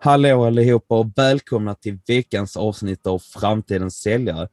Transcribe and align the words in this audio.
Hallå 0.00 0.44
allihopa 0.44 0.98
och 0.98 1.12
välkomna 1.16 1.74
till 1.74 1.98
veckans 2.06 2.56
avsnitt 2.56 3.06
av 3.06 3.18
Framtidens 3.18 3.96
säljare. 4.00 4.48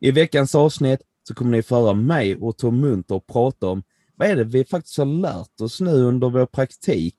I 0.00 0.10
veckans 0.10 0.54
avsnitt 0.54 1.00
så 1.28 1.34
kommer 1.34 1.50
ni 1.50 1.62
föra 1.62 1.92
mig 1.92 2.36
och 2.36 2.56
Tom 2.56 2.80
Munter 2.80 3.14
och 3.14 3.26
prata 3.26 3.66
om 3.66 3.82
vad 4.16 4.28
är 4.28 4.36
det 4.36 4.44
vi 4.44 4.64
faktiskt 4.64 4.98
har 4.98 5.04
lärt 5.04 5.60
oss 5.60 5.80
nu 5.80 5.90
under 5.90 6.30
vår 6.30 6.46
praktik 6.46 7.14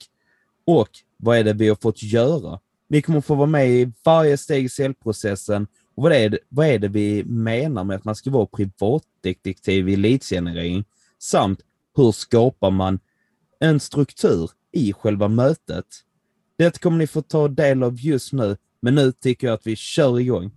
och 0.65 0.89
vad 1.17 1.37
är 1.37 1.43
det 1.43 1.53
vi 1.53 1.69
har 1.69 1.75
fått 1.75 2.03
göra. 2.03 2.59
Ni 2.87 3.01
kommer 3.01 3.21
få 3.21 3.35
vara 3.35 3.47
med 3.47 3.69
i 3.69 3.91
varje 4.03 4.37
steg 4.37 4.65
i 4.65 4.69
säljprocessen 4.69 5.67
och 5.95 6.03
vad 6.03 6.11
är, 6.11 6.29
det, 6.29 6.39
vad 6.49 6.67
är 6.67 6.79
det 6.79 6.87
vi 6.87 7.23
menar 7.23 7.83
med 7.83 7.95
att 7.95 8.05
man 8.05 8.15
ska 8.15 8.31
vara 8.31 8.45
privatdetektiv 8.45 9.89
i 9.89 9.95
leadsgenerering 9.95 10.85
samt 11.19 11.59
hur 11.95 12.11
skapar 12.11 12.71
man 12.71 12.99
en 13.59 13.79
struktur 13.79 14.51
i 14.71 14.93
själva 14.93 15.27
mötet. 15.27 15.85
Det 16.61 16.81
kommer 16.81 16.97
ni 16.97 17.07
få 17.07 17.21
ta 17.21 17.47
del 17.47 17.83
av 17.83 17.99
just 17.99 18.33
nu, 18.33 18.57
men 18.81 18.95
nu 18.95 19.11
tycker 19.11 19.47
jag 19.47 19.53
att 19.53 19.67
vi 19.67 19.75
kör 19.75 20.19
igång. 20.19 20.51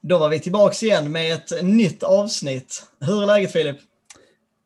Då 0.00 0.18
var 0.18 0.28
vi 0.28 0.40
tillbaks 0.40 0.82
igen 0.82 1.12
med 1.12 1.32
ett 1.32 1.64
nytt 1.64 2.02
avsnitt. 2.02 2.86
Hur 3.00 3.22
är 3.22 3.26
läget 3.26 3.52
Filip? 3.52 3.76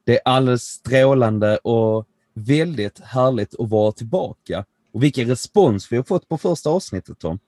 Det 0.05 0.12
är 0.12 0.21
alldeles 0.25 0.62
strålande 0.62 1.56
och 1.56 2.06
väldigt 2.34 3.00
härligt 3.00 3.61
att 3.61 3.71
vara 3.71 3.93
tillbaka. 3.93 4.65
Och 4.97 5.02
vilken 5.02 5.28
respons 5.28 5.92
vi 5.92 5.97
har 5.97 6.05
fått 6.05 6.28
på 6.28 6.39
första 6.39 6.70
avsnittet 6.70 7.19
Tom. 7.19 7.39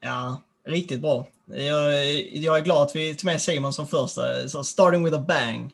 Ja, 0.00 0.42
riktigt 0.66 1.00
bra. 1.00 1.26
Jag, 1.46 1.94
jag 2.32 2.58
är 2.58 2.64
glad 2.64 2.82
att 2.82 2.96
vi 2.96 3.14
tog 3.14 3.24
med 3.24 3.42
Simon 3.42 3.72
som 3.72 3.86
första. 3.86 4.48
Så 4.48 4.64
starting 4.64 5.04
with 5.04 5.16
a 5.16 5.24
bang. 5.28 5.72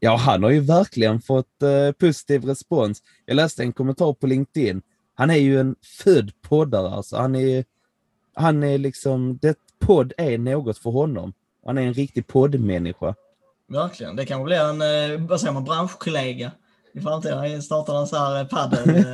Ja, 0.00 0.16
han 0.16 0.42
har 0.42 0.50
ju 0.50 0.60
verkligen 0.60 1.20
fått 1.20 1.62
eh, 1.62 1.92
positiv 1.92 2.44
respons. 2.44 3.02
Jag 3.26 3.34
läste 3.34 3.62
en 3.62 3.72
kommentar 3.72 4.12
på 4.12 4.26
LinkedIn. 4.26 4.82
Han 5.14 5.30
är 5.30 5.36
ju 5.36 5.60
en 5.60 5.76
född 6.04 6.32
poddare 6.42 6.90
alltså. 6.90 7.16
Han 7.16 7.34
är, 7.34 7.64
han 8.34 8.62
är 8.62 8.78
liksom, 8.78 9.38
det 9.42 9.58
podd 9.78 10.12
är 10.16 10.38
något 10.38 10.78
för 10.78 10.90
honom. 10.90 11.32
Han 11.66 11.78
är 11.78 11.82
en 11.82 11.94
riktig 11.94 12.26
poddmänniska. 12.26 13.14
Verkligen. 13.68 14.16
Det 14.16 14.26
kanske 14.26 14.44
blir 14.44 14.60
en, 14.60 14.82
eh, 14.82 15.26
vad 15.26 15.40
säger 15.40 15.52
man, 15.52 15.64
branschkollega 15.64 16.52
i 16.94 17.00
framtiden. 17.00 17.38
Han 17.38 17.62
startar 17.62 18.00
en 18.00 18.06
sån 18.06 18.18
här 18.18 18.44
padel. 18.44 19.04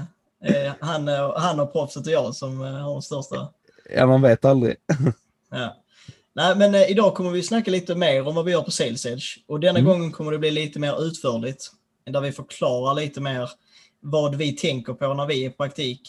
eh, 0.45 0.65
eh, 0.65 0.73
han, 0.79 1.07
och- 1.07 1.41
han 1.41 1.59
och 1.59 1.71
proffset 1.73 2.05
och 2.07 2.13
jag 2.13 2.35
som 2.35 2.61
eh, 2.61 2.71
har 2.71 2.91
de 2.93 3.01
största. 3.01 3.49
Ja, 3.95 4.05
man 4.05 4.21
vet 4.21 4.45
aldrig. 4.45 4.75
Ja. 5.51 5.77
Nej, 6.33 6.55
men 6.55 6.75
eh, 6.75 6.91
idag 6.91 7.15
kommer 7.15 7.29
vi 7.31 7.43
snacka 7.43 7.71
lite 7.71 7.95
mer 7.95 8.27
om 8.27 8.35
vad 8.35 8.45
vi 8.45 8.51
gör 8.51 8.61
på 8.61 8.71
Sales 8.71 9.05
Edge. 9.05 9.37
Och 9.47 9.59
denna 9.59 9.79
Mm. 9.79 9.91
gången 9.91 10.11
kommer 10.11 10.31
det 10.31 10.37
bli 10.39 10.51
lite 10.51 10.79
mer 10.79 11.03
utförligt. 11.03 11.71
Där 12.05 12.21
vi 12.21 12.31
förklarar 12.31 12.93
lite 12.95 13.21
mer 13.21 13.49
vad 13.99 14.35
vi 14.35 14.51
tänker 14.51 14.93
på 14.93 15.13
när 15.13 15.25
vi 15.25 15.45
är 15.45 15.49
i 15.49 15.53
praktik. 15.53 16.01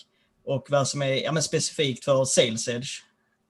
Och 0.44 0.66
vad 0.70 0.88
som 0.88 1.02
är 1.02 1.06
ja, 1.22 1.40
specifikt 1.40 2.04
för 2.04 2.24
Sales 2.24 2.68
Edge. 2.68 2.88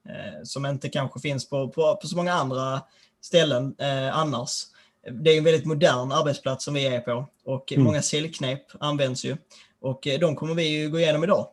Eh, 0.09 0.43
som 0.43 0.65
inte 0.65 0.89
kanske 0.89 1.19
finns 1.19 1.49
på, 1.49 1.67
på, 1.69 1.95
på 2.01 2.07
så 2.07 2.15
många 2.15 2.33
andra 2.33 2.81
ställen 3.21 3.75
eh, 3.79 4.17
annars. 4.17 4.63
Det 5.11 5.31
är 5.31 5.37
en 5.37 5.43
väldigt 5.43 5.65
modern 5.65 6.11
arbetsplats 6.11 6.65
som 6.65 6.73
vi 6.73 6.85
är 6.87 6.99
på. 6.99 7.27
Och 7.45 7.71
Mm. 7.71 7.83
många 7.83 8.01
säljknep 8.01 8.61
används 8.79 9.25
ju. 9.25 9.37
Och 9.83 10.07
eh, 10.07 10.19
de 10.19 10.35
kommer 10.35 10.53
vi 10.55 10.67
ju 10.67 10.89
gå 10.89 10.99
igenom 10.99 11.23
idag. 11.23 11.47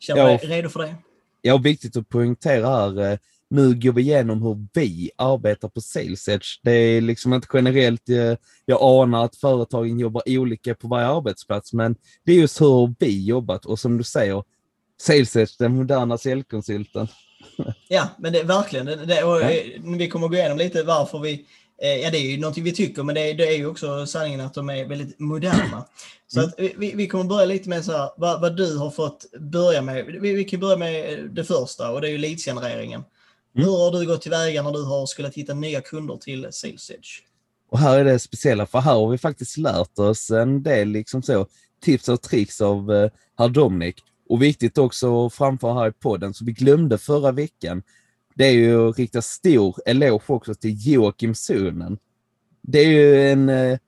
Känner 0.00 0.20
Ja. 0.30 0.38
du 0.42 0.46
dig 0.48 0.56
redo 0.58 0.68
för 0.68 0.80
det? 0.80 0.94
Ja, 1.42 1.56
viktigt 1.56 1.96
att 1.96 2.08
poängtera 2.08 2.68
här. 2.68 3.12
eh, 3.12 3.18
Nu 3.50 3.74
går 3.74 3.92
vi 3.92 4.02
igenom 4.02 4.42
hur 4.42 4.66
vi 4.72 5.10
arbetar 5.16 5.68
på 5.68 5.80
Sales 5.80 6.28
Edge. 6.28 6.46
Det 6.62 6.70
är 6.72 7.00
liksom 7.00 7.32
inte 7.34 7.48
generellt, 7.54 8.08
eh, 8.08 8.34
jag 8.66 8.82
anar 8.82 9.24
att 9.24 9.36
företagen 9.36 9.98
jobbar 9.98 10.22
olika 10.26 10.74
på 10.74 10.88
varje 10.88 11.06
arbetsplats, 11.06 11.72
men 11.72 11.96
det 12.24 12.32
är 12.32 12.36
just 12.36 12.60
hur 12.60 12.94
vi 12.98 13.26
jobbat 13.26 13.66
och 13.66 13.78
som 13.78 13.98
du 13.98 14.04
säger, 14.04 14.42
Sales 15.02 15.36
Edge, 15.36 15.58
den 15.58 15.76
moderna 15.76 16.18
säljkonsulten. 16.18 17.08
Ja, 17.88 18.08
men 18.18 18.32
det 18.32 18.38
är 18.40 18.44
verkligen. 18.44 18.86
Det, 18.86 18.96
det, 18.96 19.22
och, 19.24 19.40
Ja. 19.42 19.48
Vi 19.98 20.08
kommer 20.08 20.28
gå 20.28 20.34
igenom 20.34 20.58
lite 20.58 20.82
varför 20.82 21.18
vi... 21.18 21.46
Eh, 21.82 21.96
ja, 21.96 22.10
det 22.10 22.18
är 22.18 22.30
ju 22.30 22.38
någonting 22.40 22.64
vi 22.64 22.72
tycker, 22.72 23.02
men 23.02 23.14
det, 23.14 23.30
är- 23.30 23.34
det 23.34 23.46
är 23.48 23.56
ju 23.56 23.66
också 23.66 24.06
sanningen 24.06 24.40
att 24.40 24.54
de 24.54 24.70
är 24.70 24.84
väldigt 24.84 25.18
moderna. 25.20 25.84
Så 26.26 26.38
Mm. 26.40 26.48
att 26.50 26.54
vi- 26.78 26.92
vi, 26.94 27.06
kommer 27.08 27.24
börja 27.24 27.44
lite 27.46 27.68
med 27.68 27.84
så 27.84 27.92
här, 27.92 28.10
vad, 28.16 28.40
vad 28.40 28.56
du 28.56 28.76
har 28.76 28.90
fått 28.90 29.24
börja 29.40 29.82
med. 29.82 30.04
Vi, 30.06 30.32
vi 30.32 30.44
kan 30.44 30.60
börja 30.60 30.76
med 30.76 31.18
det 31.30 31.44
första 31.44 31.90
och 31.90 32.00
det 32.00 32.08
är 32.08 32.10
ju 32.12 32.18
leadsgenereringen. 32.18 33.04
Mm. 33.56 33.68
Hur 33.68 33.76
har 33.76 33.90
du 34.00 34.06
gått 34.06 34.22
tillväga 34.22 34.62
när 34.62 34.72
du 34.72 34.82
har 34.84 35.06
skulle 35.06 35.28
hitta 35.34 35.54
nya 35.54 35.80
kunder 35.80 36.16
till 36.16 36.46
Sales 36.50 36.90
Edge? 36.90 37.08
Och 37.70 37.78
här 37.78 37.98
är 37.98 38.04
det 38.04 38.18
speciella, 38.18 38.66
för 38.66 38.78
här 38.78 38.92
har 38.94 39.10
vi 39.10 39.18
faktiskt 39.18 39.56
lärt 39.56 39.98
oss 39.98 40.30
en 40.30 40.62
del 40.62 40.88
liksom 40.88 41.22
så, 41.22 41.46
tips 41.84 42.08
och 42.08 42.22
tricks 42.22 42.60
av 42.60 42.92
eh, 42.92 43.10
herr 43.38 43.48
Dominic. 43.48 43.94
Och 44.28 44.42
viktigt 44.42 44.78
också 44.78 45.26
att 45.26 45.34
framföra 45.34 45.74
här 45.74 45.88
i 45.88 45.92
podden, 45.92 46.34
som 46.34 46.46
vi 46.46 46.52
glömde 46.52 46.98
förra 46.98 47.32
veckan, 47.32 47.82
det 48.34 48.44
är 48.44 48.52
ju 48.52 48.88
att 48.88 48.98
rikta 48.98 49.22
stor 49.22 49.76
eloge 49.86 50.24
också 50.26 50.54
till 50.54 50.74
Joakim 50.86 51.34
Sunen. 51.34 51.98
Det 52.62 52.78
är 52.78 52.88
ju 52.88 53.30
en, 53.30 53.48
eh, 53.48 53.78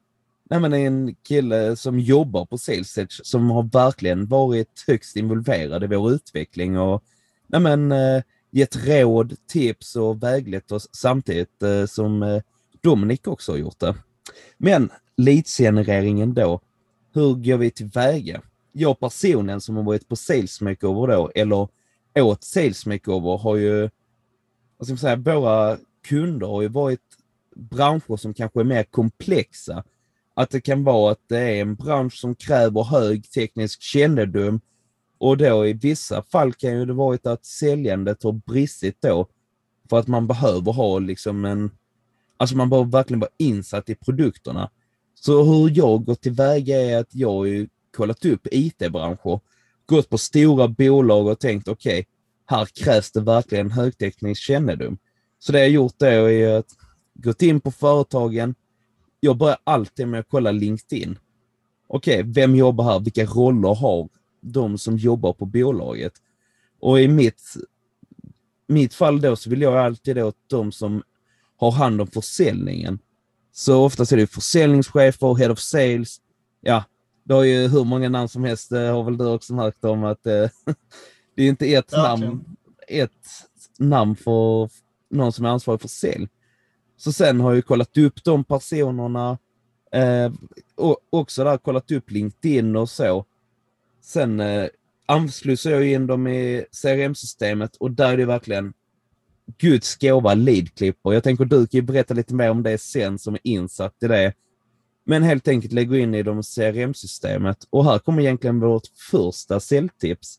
nej 0.51 0.61
men 0.61 0.73
en 0.73 1.15
kille 1.15 1.77
som 1.77 2.01
jobbar 2.01 2.47
på 2.47 2.59
Sales 2.59 2.99
Edge 2.99 3.21
som 3.25 3.51
har 3.51 3.63
verkligen 3.63 4.27
varit 4.27 4.85
högst 4.87 5.17
involverad 5.17 5.85
i 5.85 5.87
vår 5.87 6.13
utveckling 6.13 6.79
och 6.79 7.05
nej 7.47 7.61
men, 7.61 7.93
eh, 7.93 8.23
gett 8.51 8.87
råd, 8.87 9.37
tips 9.47 9.97
och 9.97 10.23
väglett 10.23 10.73
oss 10.73 10.89
samtidigt 10.93 11.63
eh, 11.63 11.87
som 11.87 12.41
Dominic 12.83 13.21
också 13.25 13.53
har 13.53 13.59
gjort 13.59 13.79
det. 13.79 13.95
Men 14.59 14.91
leadsgenereringen 15.17 16.35
då, 16.35 16.61
hur 17.15 17.35
går 17.35 17.57
vi 17.57 17.71
tillväga? 17.71 18.43
Jag 18.73 19.01
personen 19.01 19.61
som 19.61 19.77
har 19.77 19.83
varit 19.83 20.09
på 20.09 20.17
Sales 20.17 20.61
Makeover 20.61 21.17
då, 21.17 21.31
eller 21.35 21.69
åt 22.19 22.45
Sales 22.45 22.87
Makeover, 22.87 23.39
har 23.39 23.57
ju, 23.57 23.91
vad 24.91 24.99
ska 24.99 25.09
man 25.09 25.17
säga, 25.25 25.37
våra 25.37 25.79
kunder 26.03 26.47
har 26.47 26.63
ju 26.63 26.69
varit 26.69 27.01
branscher 27.57 28.17
som 28.17 28.35
kanske 28.35 28.61
är 28.61 28.65
mer 28.65 28.83
komplexa. 28.83 29.85
Att 30.35 30.51
det 30.51 30.61
kan 30.61 30.85
vara 30.85 31.13
att 31.13 31.21
det 31.29 31.39
är 31.39 31.61
en 31.61 31.75
bransch 31.75 32.15
som 32.15 32.35
kräver 32.35 32.83
hög 32.83 33.31
teknisk 33.31 33.83
kännedom 33.83 34.61
och 35.19 35.37
då 35.37 35.67
i 35.67 35.73
vissa 35.73 36.23
fall 36.23 36.53
kan 36.53 36.79
ju 36.79 36.87
det 36.87 36.93
varit 36.93 37.27
att 37.27 37.45
säljandet 37.45 38.23
har 38.23 38.33
bristit 38.33 38.97
då 39.01 39.27
för 39.91 39.99
att 39.99 40.07
man 40.07 40.27
behöver 40.27 40.73
ha 40.73 40.99
liksom 40.99 41.45
en 41.45 41.71
Alltså 42.37 42.57
man 42.57 42.71
behöver 42.71 42.91
verkligen 42.91 43.21
vara 43.21 43.31
insatt 43.39 43.91
i 43.91 43.95
produkterna. 43.95 44.71
Så 45.15 45.43
hur 45.43 45.77
jag 45.77 46.05
går 46.05 46.15
tillväga 46.15 46.83
är 46.83 46.99
att 46.99 47.15
jag 47.15 47.33
har 47.33 47.45
ju 47.45 47.69
kollat 47.97 48.25
upp 48.25 48.47
IT-branscher, 48.51 49.41
gått 49.87 50.09
på 50.09 50.19
stora 50.19 50.69
bolag 50.69 51.27
och 51.27 51.41
tänkt 51.41 51.69
okej, 51.69 52.07
här 52.47 52.67
krävs 52.67 53.13
det 53.13 53.21
verkligen 53.21 53.71
högteknisk 53.71 54.43
kännedom. 54.43 54.99
Så 55.39 55.53
det 55.53 55.59
jag 55.59 55.71
gjort 55.71 55.95
då 55.99 56.07
är 56.07 56.59
att 56.59 56.67
gått 57.15 57.43
in 57.43 57.61
på 57.61 57.71
företagen. 57.71 58.55
Jag 59.21 59.37
börjar 59.37 59.59
alltid 59.65 60.09
med 60.09 60.21
att 60.21 60.29
kolla 60.29 60.53
LinkedIn. 60.53 61.19
Okej, 61.87 62.23
vem 62.23 62.55
jobbar 62.55 62.85
här? 62.85 63.01
Vilka 63.01 63.25
roller 63.25 63.75
har 63.75 64.09
de 64.41 64.79
som 64.79 64.97
jobbar 64.97 65.33
på 65.33 65.47
bolaget? 65.47 66.13
Och 66.81 67.01
i 67.01 67.09
mitt, 67.09 67.43
mitt 68.69 68.95
fall 68.95 69.21
då 69.21 69.37
så 69.37 69.51
vill 69.51 69.63
jag 69.63 69.77
alltid 69.77 70.19
åt 70.19 70.37
de 70.47 70.73
som 70.73 71.03
har 71.57 71.71
hand 71.71 72.01
om 72.01 72.07
försäljningen. 72.07 72.99
Så 73.53 73.85
oftast 73.85 74.13
är 74.13 74.17
det 74.17 74.27
försäljningschefer, 74.27 75.35
head 75.35 75.51
of 75.51 75.59
sales. 75.59 76.21
Ja, 76.61 76.85
det 77.25 77.35
har 77.35 77.45
ju 77.45 77.69
hur 77.69 77.85
många 77.85 78.09
namn 78.09 78.29
som 78.29 78.45
helst, 78.45 78.71
det 78.71 78.79
har 78.79 79.05
väl 79.05 79.17
du 79.17 79.27
också 79.27 79.55
märkt 79.55 79.85
om 79.85 80.05
att 80.05 80.27
eh, 80.27 80.49
det 81.35 81.43
är 81.43 81.49
inte 81.49 81.67
ett 81.67 81.93
Verkligen. 81.93 82.31
namn, 82.31 82.45
ett 82.89 83.11
namn 83.79 84.17
för 84.17 84.71
någon 85.11 85.33
som 85.33 85.45
är 85.45 85.49
ansvarig 85.49 85.81
för 85.81 85.89
sälj. 85.89 86.29
Så 86.97 87.13
sen 87.13 87.41
har 87.41 87.55
jag 87.55 87.67
kollat 87.67 87.99
upp 87.99 88.25
de 88.25 88.45
personerna, 88.45 89.39
eh, 89.93 90.33
och 90.75 90.97
också 91.11 91.45
där 91.45 91.59
kollat 91.59 91.91
upp 91.91 92.11
LinkedIn 92.11 92.77
och 92.77 92.91
så. 92.91 93.25
Sen 94.01 94.41
eh, 94.41 94.67
ansluter 95.07 95.71
jag 95.71 95.87
in 95.87 96.07
dem 96.07 96.27
i 96.27 96.65
CRM-systemet 96.83 97.77
och 97.77 97.91
där 97.91 98.13
är 98.13 98.17
det 98.17 98.25
verkligen 98.25 98.73
Guds 99.59 99.97
gåva 99.97 100.35
leadklipper. 100.35 101.13
Jag 101.13 101.23
tänker 101.23 101.45
du 101.45 101.67
kan 101.67 101.79
ju 101.79 101.83
berätta 101.83 102.15
lite 102.15 102.35
mer 102.35 102.51
om 102.51 102.63
det 102.63 102.79
sen 102.79 103.19
som 103.19 103.35
är 103.35 103.41
insatt 103.45 104.03
i 104.03 104.07
det. 104.07 104.33
Men 105.07 105.23
helt 105.23 105.49
enkelt 105.49 105.73
lägga 105.73 105.99
in 105.99 106.15
i 106.15 106.23
de 106.23 106.43
CRM-systemet. 106.43 107.67
Och 107.71 107.85
här 107.85 107.99
kommer 107.99 108.23
egentligen 108.23 108.61
vårt 108.61 108.87
första 109.11 109.61
säljtips. 109.61 110.39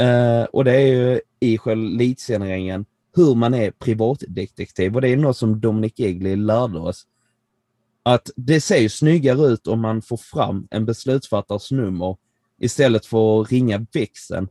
Uh, 0.00 0.44
och 0.44 0.64
det 0.64 0.72
är 0.72 0.86
ju 0.86 1.20
i 1.40 1.58
själva 1.58 1.88
leadsgenereringen 1.88 2.84
hur 3.16 3.34
man 3.34 3.54
är 3.54 3.70
privatdetektiv. 3.70 4.94
Och 4.94 5.00
det 5.00 5.08
är 5.08 5.16
något 5.16 5.36
som 5.36 5.60
Dominic 5.60 5.92
Egli 5.96 6.36
lärde 6.36 6.78
oss. 6.78 7.06
Att 8.02 8.30
det 8.36 8.60
ser 8.60 8.78
ju 8.78 8.88
snyggare 8.88 9.46
ut 9.46 9.66
om 9.66 9.80
man 9.80 10.02
får 10.02 10.16
fram 10.16 10.68
en 10.70 10.84
beslutsfattares 10.84 11.70
nummer 11.70 12.16
istället 12.60 13.06
för 13.06 13.42
att 13.42 13.52
ringa 13.52 13.86
växeln. 13.92 14.48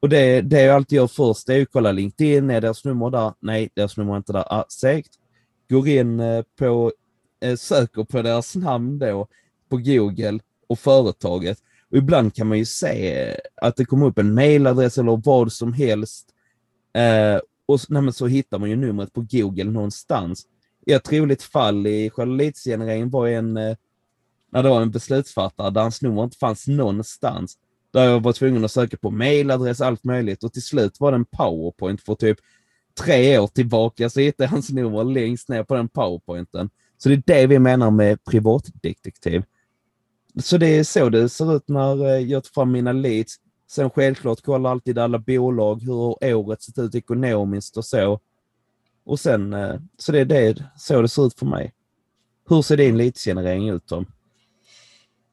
Och 0.00 0.08
det, 0.08 0.40
det 0.40 0.62
jag 0.62 0.76
alltid 0.76 0.96
gör 0.96 1.06
först 1.06 1.48
är 1.48 1.62
att 1.62 1.72
kolla 1.72 1.92
LinkedIn, 1.92 2.50
är 2.50 2.60
deras 2.60 2.84
nummer 2.84 3.10
där? 3.10 3.32
Nej, 3.40 3.70
deras 3.74 3.96
nummer 3.96 4.12
är 4.12 4.16
inte 4.16 4.32
där. 4.32 4.44
Ah, 4.52 4.64
segt. 4.68 5.12
Går 5.68 5.88
in 5.88 6.20
eh, 6.20 6.42
på, 6.58 6.92
eh, 7.40 7.56
söker 7.56 8.04
på 8.04 8.22
deras 8.22 8.56
namn 8.56 8.98
då 8.98 9.26
på 9.68 9.76
Google 9.76 10.38
och 10.66 10.78
företaget. 10.78 11.58
Och 11.90 11.96
ibland 11.96 12.34
kan 12.34 12.46
man 12.46 12.58
ju 12.58 12.64
se 12.64 13.36
att 13.62 13.76
det 13.76 13.84
kommer 13.84 14.06
upp 14.06 14.18
en 14.18 14.34
mailadress 14.34 14.98
eller 14.98 15.22
vad 15.24 15.52
som 15.52 15.72
helst. 15.72 16.28
Eh, 16.94 17.40
och 17.66 17.80
nej, 17.88 18.12
så 18.12 18.26
hittar 18.26 18.58
man 18.58 18.70
ju 18.70 18.76
numret 18.76 19.12
på 19.12 19.26
Google 19.30 19.64
någonstans. 19.64 20.46
Ett 20.86 21.12
roligt 21.12 21.42
fall 21.42 21.86
i 21.86 22.10
själva 22.10 22.44
var 23.10 23.28
en, 23.28 23.56
eh, 23.56 23.76
när 24.52 24.62
det 24.62 24.68
var 24.68 24.82
en 24.82 24.90
beslutsfattare 24.90 25.70
där 25.70 25.80
hans 25.80 26.02
nummer 26.02 26.24
inte 26.24 26.38
fanns 26.38 26.66
någonstans. 26.66 27.58
Där 27.92 28.04
jag 28.04 28.20
var 28.20 28.32
tvungen 28.32 28.64
att 28.64 28.72
söka 28.72 28.96
på 28.96 29.10
mailadress, 29.10 29.80
allt 29.80 30.04
möjligt 30.04 30.44
och 30.44 30.52
till 30.52 30.62
slut 30.62 31.00
var 31.00 31.12
det 31.12 31.16
en 31.16 31.24
powerpoint 31.24 32.02
för 32.02 32.14
typ 32.14 32.38
tre 33.00 33.38
år 33.38 33.46
tillbaka 33.46 34.10
så 34.10 34.20
hittade 34.20 34.44
jag 34.44 34.50
hans 34.50 34.70
nummer 34.70 35.04
längst 35.04 35.48
ner 35.48 35.62
på 35.62 35.74
den 35.74 35.88
powerpointen. 35.88 36.70
Så 36.98 37.08
det 37.08 37.14
är 37.14 37.22
det 37.26 37.46
vi 37.46 37.58
menar 37.58 37.90
med 37.90 38.24
privatdetektiv. 38.24 39.42
Så 40.42 40.58
det 40.58 40.78
är 40.78 40.84
så 40.84 41.08
det 41.08 41.28
ser 41.28 41.56
ut 41.56 41.68
när 41.68 42.06
eh, 42.06 42.20
jag 42.20 42.44
tar 42.44 42.50
fram 42.50 42.72
mina 42.72 42.92
leads. 42.92 43.36
Sen 43.70 43.90
självklart 43.90 44.42
kollar 44.42 44.70
alltid 44.70 44.98
alla 44.98 45.18
bolag 45.18 45.82
hur 45.82 46.34
året 46.34 46.62
sett 46.62 46.78
ut 46.78 46.94
ekonomiskt 46.94 47.76
och 47.76 47.84
så. 47.84 48.20
Och 49.04 49.20
sen, 49.20 49.52
eh, 49.52 49.74
så 49.98 50.12
det 50.12 50.20
är 50.20 50.24
det, 50.24 50.64
så 50.76 51.02
det 51.02 51.08
ser 51.08 51.26
ut 51.26 51.38
för 51.38 51.46
mig. 51.46 51.72
Hur 52.48 52.62
ser 52.62 52.76
din 52.76 52.98
leadsgenerering 52.98 53.68
ut 53.68 53.86
Tom? 53.86 54.06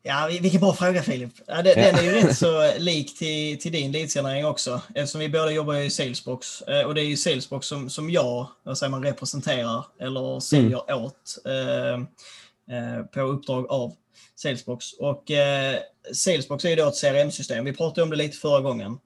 Ja, 0.06 0.30
vilken 0.42 0.62
bra 0.62 0.74
fråga 0.74 1.02
Filip. 1.02 1.32
Ja, 1.48 1.62
det, 1.62 1.70
ja. 1.70 1.76
Den 1.76 1.96
är 1.96 2.04
ju 2.04 2.12
rätt 2.12 2.38
så 2.38 2.74
lik 2.78 3.18
till, 3.18 3.60
till 3.60 3.72
din 3.72 3.92
leadsgenerering 3.92 4.46
också. 4.46 4.82
Eftersom 4.96 5.22
vi 5.22 5.30
båda 5.30 5.52
jobbar 5.52 5.76
i 5.76 5.90
Salesbox. 5.90 6.62
Eh, 6.62 6.86
och 6.86 6.96
det 6.96 7.02
är 7.02 7.06
ju 7.06 7.18
Salesbox 7.18 7.68
som, 7.68 7.90
som 7.90 8.10
jag 8.10 8.48
vad 8.64 8.78
säger 8.78 8.92
man, 8.92 9.04
representerar 9.04 9.86
eller 10.00 10.40
säljer 10.40 10.92
mm. 10.92 11.04
åt 11.04 11.38
eh, 11.46 13.06
på 13.06 13.22
uppdrag 13.22 13.66
av 13.70 13.94
Salesbox. 14.36 14.94
Och 14.94 15.32
eh, 15.32 15.80
Salesbox 16.14 16.66
är 16.66 16.70
ju 16.70 16.76
då 16.76 16.88
ett 16.88 17.02
CRM-system. 17.02 17.66
Vi 17.66 17.74
pratade 17.74 18.04
om 18.04 18.10
det 18.10 18.16
lite 18.16 18.38
förra 18.38 18.62
gången. 18.62 19.00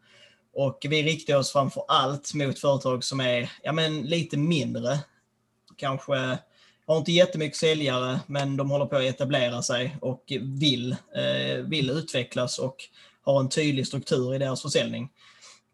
Och 0.54 0.86
vi 0.90 1.04
riktar 1.04 1.36
oss 1.36 1.52
framför 1.52 1.84
allt 1.88 2.34
mot 2.34 2.60
företag 2.60 3.04
som 3.04 3.20
är 3.20 3.52
ja, 3.64 3.72
men 3.72 4.02
lite 4.02 4.38
mindre. 4.38 5.00
Kanske 5.76 6.38
har 6.88 6.98
inte 6.98 7.12
jättemycket 7.12 7.58
säljare, 7.58 8.20
men 8.28 8.58
de 8.58 8.72
håller 8.72 8.86
på 8.86 8.96
att 8.96 9.04
etablera 9.04 9.62
sig 9.62 9.98
och 10.02 10.24
vill, 10.42 10.92
eh, 10.92 11.58
vill 11.58 11.90
utvecklas 11.90 12.60
och 12.60 12.76
har 13.22 13.40
en 13.40 13.50
tydlig 13.50 13.88
struktur 13.88 14.36
i 14.36 14.38
deras 14.38 14.62
försäljning. 14.62 15.10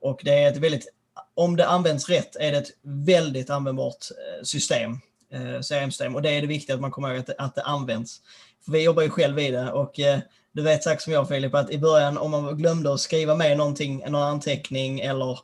Och 0.01 0.21
det 0.23 0.33
är 0.33 0.51
ett 0.51 0.57
väldigt, 0.57 0.87
om 1.33 1.55
det 1.55 1.67
används 1.67 2.09
rätt 2.09 2.35
är 2.35 2.51
det 2.51 2.57
ett 2.57 2.71
väldigt 2.81 3.49
användbart 3.49 4.05
eh, 4.11 4.43
system, 4.43 4.91
eh, 5.33 5.61
CRM-system. 5.61 6.15
Och 6.15 6.21
det 6.21 6.29
är 6.29 6.41
det 6.41 6.47
viktiga 6.47 6.75
att 6.75 6.81
man 6.81 6.91
kommer 6.91 7.09
ihåg 7.09 7.19
att, 7.19 7.29
att 7.37 7.55
det 7.55 7.63
används. 7.63 8.21
Vi 8.67 8.83
jobbar 8.83 9.03
ju 9.03 9.09
själv 9.09 9.39
i 9.39 9.51
det 9.51 9.71
och 9.71 9.99
eh, 9.99 10.19
du 10.51 10.61
vet 10.61 10.83
sagt 10.83 11.01
som 11.01 11.13
jag 11.13 11.27
Filip, 11.27 11.55
att 11.55 11.71
i 11.71 11.77
början 11.77 12.17
om 12.17 12.31
man 12.31 12.57
glömde 12.57 12.93
att 12.93 12.99
skriva 12.99 13.35
med 13.35 13.57
någonting, 13.57 14.03
någon 14.07 14.21
anteckning 14.21 14.99
eller 14.99 15.39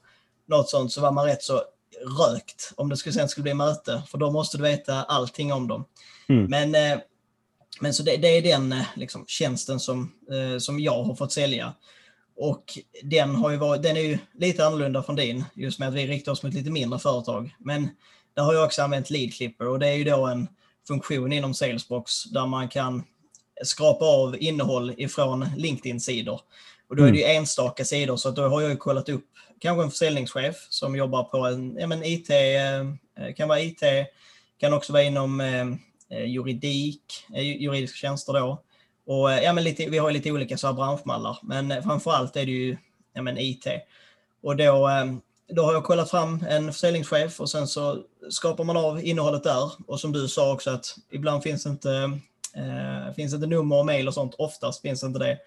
något 0.48 0.70
sånt 0.70 0.92
så 0.92 1.02
var 1.02 1.12
man 1.12 1.26
rätt 1.26 1.44
så 1.44 1.62
rökt 2.02 2.74
om 2.76 2.90
det 2.90 2.98
skulle, 2.98 3.14
sen 3.14 3.30
skulle 3.30 3.44
bli 3.44 3.54
möte. 3.54 4.04
För 4.08 4.18
då 4.18 4.32
måste 4.32 4.58
du 4.58 4.64
veta 4.64 5.04
allting 5.04 5.54
om 5.54 5.68
dem. 5.68 5.86
Mm. 6.30 6.46
Men, 6.46 6.76
eh, 6.76 7.00
men 7.80 7.94
så 7.94 8.04
det, 8.04 8.18
det, 8.18 8.28
är 8.28 8.42
den 8.42 8.72
eh, 8.72 8.86
liksom, 8.96 9.26
tjänsten 9.28 9.80
som, 9.80 10.12
eh, 10.32 10.58
som 10.60 10.80
jag 10.80 11.04
har 11.04 11.16
fått 11.16 11.32
sälja. 11.32 11.74
Och 12.38 12.64
den, 13.04 13.36
har 13.36 13.52
ju 13.52 13.58
varit, 13.58 13.84
den 13.84 13.98
är 13.98 14.02
ju 14.02 14.18
lite 14.34 14.66
annorlunda 14.66 15.04
från 15.04 15.16
din, 15.16 15.46
just 15.54 15.80
med 15.80 15.88
att 15.88 15.94
vi 15.94 16.08
riktar 16.08 16.32
oss 16.32 16.44
mot 16.44 16.54
lite 16.54 16.72
mindre 16.72 17.00
företag. 17.00 17.56
Men 17.60 17.90
där 18.34 18.44
har 18.44 18.54
jag 18.54 18.66
också 18.66 18.82
använt 18.82 19.10
Lead 19.10 19.34
Clipper 19.34 19.68
och 19.68 19.80
det 19.80 19.88
är 19.88 19.94
ju 19.94 20.04
då 20.04 20.26
en 20.26 20.48
funktion 20.90 21.34
inom 21.34 21.54
Salesbox 21.54 22.24
där 22.24 22.48
man 22.48 22.70
kan 22.70 23.04
skrapa 23.64 24.06
av 24.06 24.36
innehåll 24.40 24.94
ifrån 24.98 25.46
LinkedIn-sidor. 25.58 26.42
Och 26.90 26.96
då 26.96 27.04
är 27.04 27.12
det 27.12 27.18
ju 27.18 27.24
mm. 27.24 27.38
enstaka 27.38 27.86
sidor, 27.86 28.18
så 28.18 28.32
då 28.32 28.42
har 28.42 28.62
jag 28.62 28.72
ju 28.72 28.78
kollat 28.78 29.10
upp 29.10 29.26
kanske 29.60 29.84
en 29.84 29.92
försäljningschef 29.92 30.56
som 30.70 30.96
jobbar 30.96 31.24
på 31.24 31.38
en 31.38 31.78
ja, 31.80 31.88
men 31.88 32.04
IT, 32.04 32.30
eh, 32.30 33.34
kan 33.36 33.48
vara 33.48 33.62
IT, 33.62 33.82
kan 34.60 34.74
också 34.74 34.94
vara 34.94 35.04
inom 35.04 35.42
eh, 35.42 35.68
eh 36.10 36.26
juridik, 36.26 37.04
eh, 37.36 37.62
juridiska 37.62 37.98
tjänster 37.98 38.34
då. 38.34 38.64
Och 39.06 39.32
ja, 39.32 39.54
men 39.54 39.64
lite, 39.64 39.90
vi 39.90 39.98
har 39.98 40.12
lite 40.12 40.32
olika 40.32 40.58
så 40.58 40.68
här 40.68 40.74
branschmallar, 40.74 41.38
men 41.42 41.84
framförallt 41.84 42.36
är 42.36 42.46
det 42.46 42.52
ju 42.52 42.78
ja, 43.14 43.22
men 43.22 43.38
IT. 43.38 43.68
Och 44.42 44.56
då, 44.56 44.90
då 45.50 45.64
har 45.64 45.74
jag 45.74 45.84
kollat 45.84 46.10
fram 46.10 46.46
en 46.50 46.74
försäljningschef 46.74 47.40
och 47.40 47.50
sen 47.50 47.68
så 47.68 47.98
skapar 48.30 48.64
man 48.64 48.78
av 48.78 49.04
innehållet 49.04 49.44
där. 49.44 49.72
Och 49.88 50.00
som 50.00 50.12
du 50.12 50.28
sa 50.28 50.54
också 50.54 50.70
att 50.70 50.96
ibland 51.12 51.44
finns 51.44 51.66
inte, 51.66 52.20
eh, 52.56 53.14
finns 53.16 53.34
inte 53.34 53.48
nummer 53.48 53.80
och 53.80 53.86
mejl 53.86 54.08
och 54.08 54.14
sånt, 54.14 54.36
oftast 54.38 54.82
finns 54.82 55.04
inte 55.04 55.20
det. 55.20 55.38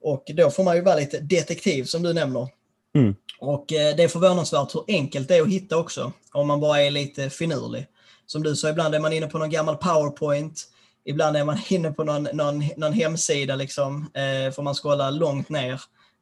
Och 0.00 0.24
då 0.36 0.50
får 0.50 0.64
man 0.64 0.76
ju 0.76 0.82
vara 0.82 0.96
lite 0.96 1.18
detektiv 1.18 1.84
som 1.84 2.02
du 2.02 2.12
nämner. 2.12 2.48
Mm. 2.94 3.14
Och 3.40 3.72
eh, 3.72 3.96
det 3.96 4.02
är 4.02 4.08
förvånansvärt 4.08 4.74
hur 4.74 4.84
enkelt 4.88 5.28
det 5.28 5.36
är 5.36 5.42
att 5.42 5.48
hitta 5.48 5.76
också, 5.76 6.12
om 6.32 6.46
man 6.46 6.60
bara 6.60 6.82
är 6.82 6.90
lite 6.90 7.30
finurlig. 7.30 7.86
Som 8.26 8.42
du 8.42 8.56
sa, 8.56 8.68
ibland 8.68 8.94
är 8.94 9.00
man 9.00 9.12
inne 9.12 9.26
på 9.26 9.38
någon 9.38 9.50
gammal 9.50 9.76
powerpoint, 9.76 10.64
ibland 11.04 11.36
är 11.36 11.44
man 11.44 11.58
inne 11.68 11.92
på 11.92 12.04
någon, 12.04 12.28
någon, 12.32 12.64
någon 12.76 12.92
hemsida, 12.92 13.56
liksom, 13.56 14.10
eh, 14.14 14.52
får 14.52 14.62
man 14.62 14.74
scrolla 14.74 15.10
långt 15.10 15.48
ner 15.48 15.80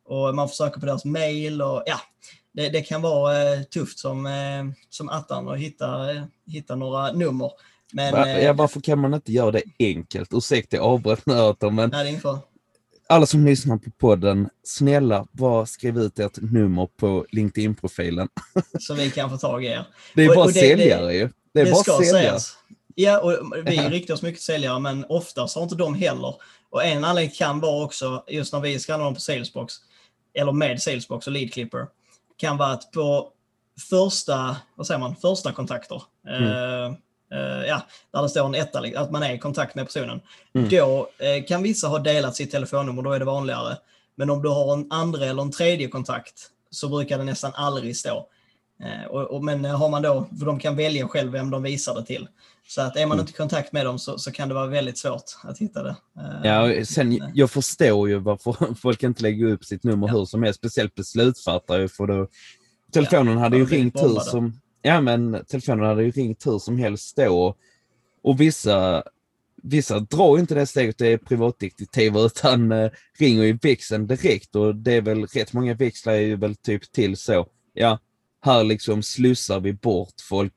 och 0.09 0.35
man 0.35 0.49
försöker 0.49 0.81
på 0.81 0.87
deras 0.87 1.05
mail 1.05 1.63
och 1.63 1.83
ja, 1.87 2.01
det, 2.57 2.69
det 2.69 2.83
kan 2.83 3.03
vara 3.03 3.53
eh, 3.53 3.63
tufft 3.63 3.99
som, 3.99 4.27
eh, 4.27 4.65
som 4.91 5.09
attan 5.09 5.49
att 5.49 5.59
hitta, 5.59 6.15
eh, 6.15 6.23
hitta 6.47 6.77
några 6.77 7.13
nummer. 7.13 7.51
Men, 7.93 8.15
ja, 8.15 8.27
eh, 8.27 8.57
varför 8.57 8.81
kan 8.81 8.99
man 8.99 9.15
inte 9.15 9.33
göra 9.33 9.51
det 9.51 9.63
enkelt? 9.79 10.31
Ursäkta 10.33 10.77
jag 10.77 10.85
avbröt 10.85 11.27
nu, 11.27 11.71
men 11.71 11.91
nej, 11.91 12.21
det 12.23 12.41
alla 13.09 13.27
som 13.27 13.47
lyssnar 13.47 13.77
på 13.77 13.91
podden, 13.91 14.49
snälla 14.65 15.27
bara 15.33 15.67
skriv 15.67 15.99
ut 15.99 16.19
ert 16.19 16.37
nummer 16.37 16.87
på 16.87 17.27
LinkedIn-profilen. 17.31 18.29
Så 18.81 18.95
vi 18.95 19.11
kan 19.11 19.31
få 19.31 19.37
tag 19.37 19.65
i 19.65 19.67
er. 19.67 19.85
Det 20.15 20.25
är 20.25 20.29
och, 20.29 20.35
bara 20.35 20.45
och 20.45 20.53
det, 20.53 20.61
säljare 20.61 21.15
ju. 21.15 21.29
Det 21.55 21.61
är 21.61 21.65
det 21.65 21.71
bara 21.71 21.83
ska 21.83 21.93
säljare. 21.93 22.23
Sägas. 22.23 22.57
Ja, 22.95 23.21
och 23.21 23.53
vi 23.67 23.79
riktar 23.79 24.15
oss 24.15 24.23
mycket 24.23 24.43
säljare, 24.43 24.81
men 24.81 25.05
oftast 25.09 25.57
har 25.57 25.63
inte 25.63 25.75
de 25.75 25.95
heller. 25.95 26.35
Och 26.71 26.85
en 26.85 27.05
anledning 27.05 27.35
kan 27.37 27.61
vara 27.61 27.85
också, 27.85 28.25
just 28.29 28.53
när 28.53 28.61
vi 28.61 28.79
skannar 28.79 29.05
dem 29.05 29.15
på 29.15 29.21
Salesbox, 29.21 29.75
eller 30.35 30.53
med 30.53 30.83
Salesbox 30.83 31.27
och 31.27 31.33
Lead 31.33 31.53
Clipper, 31.53 31.87
kan 32.37 32.57
vara 32.57 32.73
att 32.73 32.93
på 32.93 33.33
första, 33.91 34.57
vad 34.75 34.87
säger 34.87 35.01
man, 35.01 35.17
första 35.17 35.53
kontakter, 35.53 36.03
mm. 36.29 36.97
Uh, 37.35 37.67
ja, 37.67 37.83
där 38.13 38.23
det 38.23 38.29
står 38.29 38.47
en 38.47 38.55
etta, 38.55 38.83
att 38.97 39.11
man 39.11 39.23
är 39.23 39.35
i 39.35 39.39
kontakt 39.39 39.75
med 39.75 39.87
personen. 39.87 40.21
Mm. 40.55 40.69
Då 40.69 41.01
uh, 41.01 41.47
kan 41.47 41.63
vissa 41.63 41.89
ha 41.89 41.99
delat 41.99 42.37
sitt 42.37 42.51
telefonnummer, 42.51 43.03
då 43.03 43.13
är 43.13 43.19
det 43.19 43.25
vanligare. 43.25 43.77
Men 44.15 44.31
om 44.31 44.43
du 44.43 44.49
har 44.49 44.73
en 44.73 44.93
andra 44.93 45.25
eller 45.25 45.43
en 45.43 45.53
tredje 45.53 45.89
kontakt 45.89 46.51
så 46.71 46.89
brukar 46.89 47.19
det 47.19 47.25
nästan 47.25 47.53
aldrig 47.55 47.97
stå. 47.97 48.27
Uh, 48.85 49.07
och, 49.07 49.23
och, 49.23 49.45
men 49.45 49.65
har 49.65 49.89
man 49.89 50.03
då, 50.03 50.29
för 50.39 50.47
de 50.47 50.59
kan 50.59 50.77
välja 50.77 51.09
själv 51.09 51.33
vem 51.33 51.51
de 51.51 51.63
visar 51.63 51.95
det 51.95 52.05
till. 52.05 52.29
Så 52.69 52.81
att 52.81 52.97
är 52.97 53.07
man 53.07 53.13
mm. 53.13 53.21
inte 53.21 53.31
i 53.31 53.35
kontakt 53.37 53.73
med 53.73 53.87
dem 53.87 53.99
så, 53.99 54.19
så, 54.19 54.33
kan 54.33 54.49
det 54.49 54.55
vara 54.55 54.67
väldigt 54.67 54.99
svårt 54.99 55.25
att 55.45 55.59
hitta 55.59 55.83
det. 55.83 55.97
Ja, 56.45 56.85
sen, 56.85 57.33
jag 57.35 57.51
förstår 57.51 58.09
ju 58.09 58.19
varför 58.19 58.75
folk 58.81 59.03
inte 59.03 59.23
lägger 59.23 59.47
upp 59.47 59.65
sitt 59.65 59.85
nummer 59.85 60.09
ja. 60.09 60.15
hur 60.15 60.25
som 60.25 60.43
helst, 60.43 60.59
speciellt 60.59 60.95
beslutsfattare. 60.95 61.89
För 61.89 62.07
då, 62.07 62.29
telefonen 62.93 63.35
ja, 63.35 63.41
hade 63.41 63.57
ju 63.57 63.67
ringt 63.67 64.03
hur 64.03 64.21
som 64.21 64.61
Ja, 64.87 65.01
men 65.01 65.45
telefonen 65.49 65.87
hade 65.87 66.03
ju 66.03 66.11
ringt 66.11 66.47
hur 66.47 66.59
som 66.59 66.79
helst 66.79 67.17
då. 67.17 67.57
Och 68.23 68.41
vissa, 68.41 69.03
vissa 69.63 70.01
drar 70.01 70.39
inte 70.39 70.55
det 70.55 70.67
steget 70.67 70.99
till 70.99 71.19
privatdetektiv 71.19 72.17
utan 72.27 72.73
eh, 72.73 72.91
ringer 73.19 73.43
ju 73.43 73.59
växeln 73.63 74.07
direkt 74.07 74.57
och 74.57 74.75
det 74.75 74.93
är 74.93 75.01
väl 75.01 75.27
rätt 75.27 75.53
många 75.53 75.75
växlar 75.75 76.13
är 76.13 76.21
ju 76.21 76.37
väl 76.37 76.55
typ 76.55 76.93
till 76.93 77.17
så. 77.17 77.47
Ja, 77.75 77.99
här 78.47 78.65
liksom 78.65 79.03
slussar 79.03 79.61
vi 79.61 79.73
bort 79.73 80.15
folk 80.29 80.53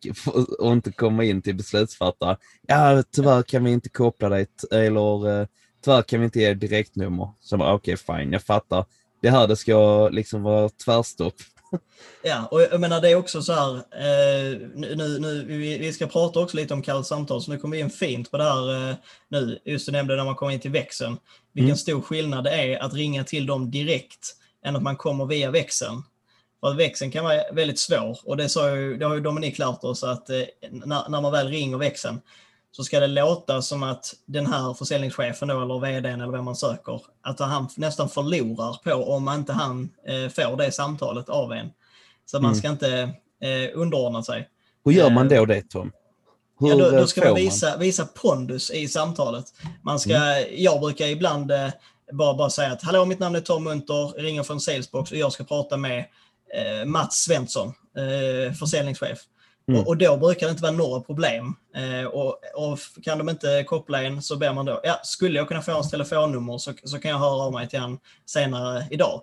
och 0.60 0.72
inte 0.72 0.92
komma 0.92 1.24
in 1.24 1.42
till 1.42 1.56
beslutsfattare. 1.56 2.38
Ja, 2.68 3.04
tyvärr 3.16 3.42
kan 3.42 3.64
vi 3.64 3.72
inte 3.72 3.90
koppla 3.90 4.30
dig 4.30 4.48
eller 4.72 5.42
eh, 5.42 5.48
tyvärr 5.84 6.02
kan 6.02 6.20
vi 6.20 6.26
inte 6.26 6.40
ge 6.40 6.54
direktnummer. 6.54 7.30
Så 7.40 7.56
okej, 7.56 7.74
okay, 7.74 7.98
fine, 7.98 8.32
jag 8.32 8.44
fattar. 8.44 8.86
Det 9.22 9.30
här 9.30 9.48
det 9.48 9.56
ska 9.56 10.10
liksom 10.10 10.44
vara 10.44 10.70
tvärstopp. 10.70 11.36
Ja, 12.24 12.46
och 12.52 12.62
jag 12.62 12.82
menar 12.82 13.02
det 13.02 13.10
är 13.10 13.16
också 13.16 13.42
så 13.42 13.54
här, 13.54 13.76
eh, 13.76 14.60
nu, 14.76 15.20
nu, 15.20 15.46
vi, 15.48 15.78
vi 15.78 15.94
ska 15.94 16.08
prata 16.08 16.40
också 16.40 16.58
lite 16.58 16.74
om 16.74 16.82
kallt 16.82 17.08
samtal, 17.08 17.42
så 17.42 17.52
nu 17.52 17.58
kommer 17.58 17.78
vi 17.78 17.84
in 17.84 17.90
fint 17.90 18.32
på 18.32 18.38
det 18.38 18.44
här 18.44 18.90
eh, 18.90 18.96
nu, 19.30 19.60
just 19.66 19.86
du 19.86 19.92
nämnde 19.92 20.16
när 20.16 20.26
man 20.26 20.36
kommer 20.36 20.52
in 20.52 20.60
till 20.60 20.72
växeln, 20.72 21.18
vilken 21.54 21.70
mm. 21.70 21.78
stor 21.78 22.02
skillnad 22.02 22.44
det 22.44 22.50
är 22.50 22.80
att 22.80 22.94
ringa 22.94 23.24
till 23.24 23.46
dem 23.46 23.72
direkt 23.72 24.36
än 24.66 24.76
att 24.76 24.84
man 24.84 24.96
kommer 24.96 25.26
via 25.26 25.52
växeln. 25.52 26.04
För 26.60 26.68
att 26.68 26.78
växeln 26.78 27.12
kan 27.12 27.24
vara 27.24 27.42
väldigt 27.52 27.80
svår 27.80 28.20
och 28.24 28.38
det, 28.38 28.50
sa 28.50 28.76
ju, 28.76 28.98
det 28.98 29.06
har 29.06 29.16
ju 29.16 29.22
Dominik 29.22 29.58
lärt 29.58 29.84
oss 29.84 30.04
att 30.04 30.30
eh, 30.30 30.42
när, 30.72 31.10
när 31.10 31.22
man 31.22 31.32
väl 31.32 31.48
ringer 31.48 31.78
växeln 31.78 32.22
så 32.72 32.84
ska 32.84 33.00
det 33.00 33.08
låta 33.08 33.62
som 33.62 33.84
att 33.84 34.14
den 34.26 34.46
här 34.48 34.74
försäljningschefen 34.74 35.48
då, 35.48 35.62
eller 35.62 35.80
vdn 35.80 36.22
eller 36.22 36.32
vem 36.32 36.46
man 36.46 36.56
söker, 36.56 37.02
att 37.22 37.40
han 37.40 37.68
nästan 37.76 38.10
förlorar 38.10 38.84
på 38.84 39.14
om 39.14 39.30
inte 39.30 39.54
han 39.54 39.90
eh, 40.08 40.30
får 40.30 40.58
det 40.58 40.72
samtalet 40.72 41.30
av 41.30 41.54
en. 41.54 41.70
Så 42.26 42.38
man 42.38 42.46
mm. 42.46 42.56
ska 42.56 42.70
inte 42.70 43.02
eh, 43.42 43.70
underordna 43.74 44.24
sig. 44.24 44.50
Hur 44.86 44.92
gör 44.92 45.10
man 45.10 45.30
då 45.30 45.46
det 45.46 45.62
Tom? 45.62 45.92
Hur 46.60 46.70
ja, 46.70 46.76
då, 46.76 46.92
då 46.92 47.08
ska 47.08 47.26
man 47.26 47.36
visa, 47.36 47.70
man? 47.70 47.80
visa 47.80 48.06
pondus 48.06 48.72
i 48.72 48.88
samtalet. 48.88 49.46
Man 49.82 50.00
ska, 50.00 50.16
mm. 50.16 50.50
Jag 50.58 50.82
brukar 50.82 51.08
ibland 51.08 51.52
eh, 51.52 51.70
bara, 52.12 52.34
bara 52.34 52.50
säga 52.50 52.72
att 52.72 52.84
hallå 52.84 53.06
mitt 53.06 53.20
namn 53.20 53.36
är 53.36 53.42
Tom 53.42 53.64
Munter, 53.64 54.22
ringer 54.22 54.44
från 54.44 54.62
Salesbox 54.62 55.12
och 55.12 55.18
jag 55.18 55.32
ska 55.34 55.44
prata 55.44 55.78
med 55.78 56.06
eh, 56.56 56.86
Mats 56.86 57.16
Svensson, 57.16 57.68
eh, 57.68 58.54
försäljningschef. 58.54 59.20
Mm. 59.70 59.82
Och, 59.82 59.88
och, 59.88 59.98
då 59.98 60.18
brukar 60.18 60.48
det 60.48 60.52
inte 60.52 60.64
vara 60.64 60.72
några 60.72 61.02
problem. 61.02 61.56
Eh, 61.76 62.06
och, 62.06 62.40
och, 62.56 62.80
kan 63.04 63.18
de 63.18 63.30
inte 63.30 63.64
koppla 63.68 64.04
in 64.04 64.22
så 64.22 64.38
ber 64.38 64.54
man 64.54 64.66
då, 64.66 64.80
ja, 64.84 65.00
skulle 65.04 65.40
jag 65.40 65.48
kunna 65.48 65.62
få 65.62 65.72
hans 65.72 65.92
telefonnummer 65.92 66.58
så, 66.58 66.74
så 66.84 67.00
kan 67.00 67.12
jag 67.12 67.18
höra 67.18 67.44
av 67.44 67.54
mig 67.54 67.70
till 67.70 67.80
honom 67.80 68.00
senare 68.26 68.88
idag. 68.92 69.22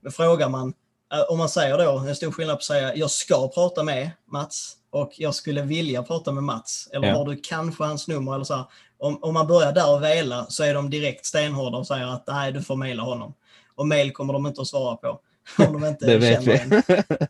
Men 0.00 0.12
frågar 0.12 0.48
man, 0.48 0.74
eh, 1.12 1.20
om 1.32 1.38
man 1.38 1.48
säger 1.48 1.78
då, 1.78 1.98
en 1.98 2.16
stor 2.16 2.30
skillnad 2.30 2.56
på 2.56 2.58
att 2.58 2.64
säga 2.64 2.94
jag 2.94 3.10
ska 3.10 3.48
prata 3.48 3.82
med 3.82 4.10
Mats 4.32 4.74
och 4.90 5.12
jag 5.16 5.34
skulle 5.34 5.62
vilja 5.62 6.02
prata 6.02 6.32
med 6.32 6.44
Mats. 6.44 6.88
Eller 6.92 7.08
ja. 7.08 7.16
har 7.16 7.24
du 7.24 7.40
kanske 7.42 7.84
hans 7.84 8.08
nummer? 8.08 8.34
Eller 8.34 8.44
så 8.44 8.54
här. 8.54 8.64
Om, 8.98 9.22
om 9.22 9.34
man 9.34 9.46
börjar 9.46 9.72
där 9.72 9.94
och 9.94 10.02
vela 10.02 10.46
så 10.46 10.64
är 10.64 10.74
de 10.74 10.90
direkt 10.90 11.26
stenhårda 11.26 11.78
och 11.78 11.86
säger 11.86 12.06
att 12.06 12.24
nej, 12.26 12.52
du 12.52 12.62
får 12.62 12.76
mejla 12.76 13.02
honom. 13.02 13.34
Och 13.74 13.86
mejl 13.86 14.12
kommer 14.12 14.32
de 14.32 14.46
inte 14.46 14.60
att 14.60 14.66
svara 14.66 14.96
på. 14.96 15.20
Om 15.58 15.72
de 15.80 15.84
inte 15.84 16.06
det 16.06 16.18
vet 16.18 16.46
vi. 16.46 16.82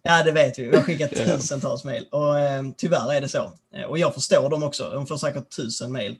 Ja, 0.02 0.22
det 0.22 0.32
vet 0.32 0.58
vi. 0.58 0.68
Vi 0.68 0.76
har 0.76 0.82
skickat 0.82 1.10
tusentals 1.26 1.84
mejl. 1.84 2.06
Och 2.10 2.38
eh, 2.38 2.62
tyvärr 2.76 3.12
är 3.12 3.20
det 3.20 3.28
så. 3.28 3.52
Eh, 3.74 3.82
och 3.82 3.98
jag 3.98 4.14
förstår 4.14 4.50
dem 4.50 4.62
också. 4.62 4.90
De 4.90 5.06
får 5.06 5.16
säkert 5.16 5.56
tusen 5.56 5.92
mejl. 5.92 6.16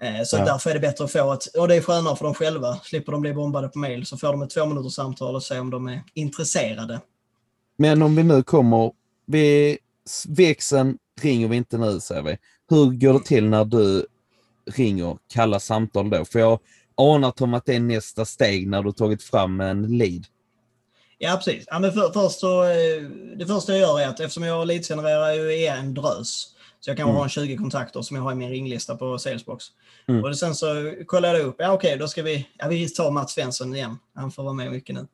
Eh, 0.00 0.24
så 0.24 0.36
ja. 0.36 0.44
därför 0.44 0.70
är 0.70 0.74
det 0.74 0.80
bättre 0.80 1.04
att 1.04 1.12
få 1.12 1.32
ett, 1.32 1.46
och 1.46 1.68
det 1.68 1.74
är 1.74 1.80
skönare 1.80 2.16
för 2.16 2.24
dem 2.24 2.34
själva. 2.34 2.76
Slipper 2.82 3.12
de 3.12 3.20
bli 3.20 3.32
bombade 3.32 3.68
på 3.68 3.78
mejl 3.78 4.06
så 4.06 4.16
får 4.16 4.28
de 4.28 4.42
ett 4.42 4.50
två 4.50 4.66
minuters 4.66 4.94
samtal 4.94 5.34
och 5.34 5.42
se 5.42 5.58
om 5.58 5.70
de 5.70 5.88
är 5.88 6.02
intresserade. 6.14 7.00
Men 7.76 8.02
om 8.02 8.16
vi 8.16 8.22
nu 8.22 8.42
kommer, 8.42 8.92
vi, 9.26 9.78
växeln 10.28 10.98
ringer 11.20 11.48
vi 11.48 11.56
inte 11.56 11.78
nu 11.78 12.00
säger 12.00 12.22
vi. 12.22 12.36
Hur 12.68 12.90
går 12.90 13.12
det 13.12 13.24
till 13.24 13.48
när 13.48 13.64
du 13.64 14.06
ringer 14.70 15.18
kalla 15.34 15.60
samtal 15.60 16.10
då? 16.10 16.24
För 16.24 16.38
jag 16.38 16.58
anar 16.94 17.30
Tom 17.30 17.54
att 17.54 17.66
det 17.66 17.74
är 17.74 17.80
nästa 17.80 18.24
steg 18.24 18.68
när 18.68 18.82
du 18.82 18.92
tagit 18.92 19.22
fram 19.22 19.60
en 19.60 19.98
lead. 19.98 20.26
Ja, 21.24 21.36
precis. 21.36 21.64
Ja, 21.66 21.78
men 21.78 21.92
för, 21.92 22.12
först 22.12 22.40
så, 22.40 22.64
eh, 22.64 23.02
det 23.36 23.46
första 23.46 23.72
jag 23.72 23.80
gör 23.80 24.00
är 24.00 24.08
att 24.08 24.20
eftersom 24.20 24.42
jag 24.42 24.66
leadsgenererar 24.66 25.32
ju 25.32 25.62
är 25.62 25.76
en 25.76 25.94
drös, 25.94 26.54
så 26.80 26.90
jag 26.90 26.96
kan 26.96 27.08
mm. 27.08 27.16
ha 27.16 27.28
20 27.28 27.56
kontakter 27.56 28.02
som 28.02 28.16
jag 28.16 28.22
har 28.22 28.32
i 28.32 28.34
min 28.34 28.50
ringlista 28.50 28.96
på 28.96 29.18
Salesbox. 29.18 29.64
Mm. 30.08 30.24
Och 30.24 30.38
sen 30.38 30.54
så 30.54 30.94
kollar 31.06 31.34
jag 31.34 31.46
upp, 31.46 31.56
ja 31.58 31.72
okej, 31.72 31.88
okay, 31.88 31.98
då 31.98 32.08
ska 32.08 32.22
vi, 32.22 32.48
ja, 32.58 32.68
vi 32.68 32.88
tar 32.88 33.10
Mats 33.10 33.32
Svensson 33.32 33.74
igen. 33.74 33.98
Han 34.14 34.30
får 34.30 34.42
vara 34.42 34.52
med 34.52 34.72
mycket 34.72 34.94
nu. 34.94 35.06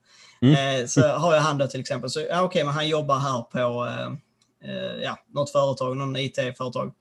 Mm. 0.43 0.81
Eh, 0.81 0.87
så 0.87 1.09
har 1.09 1.35
jag 1.35 1.41
han 1.41 1.59
då 1.59 1.67
till 1.67 1.81
exempel, 1.81 2.11
så 2.11 2.21
ja 2.21 2.27
okej, 2.27 2.47
okay, 2.47 2.65
men 2.65 2.75
han 2.75 2.89
jobbar 2.89 3.19
här 3.19 3.43
på 3.43 3.87
eh, 3.87 4.07
eh 4.71 5.03
ja, 5.03 5.19
något 5.29 5.53
företag, 5.53 5.97
någon 5.97 6.17
IT-företag. 6.17 6.93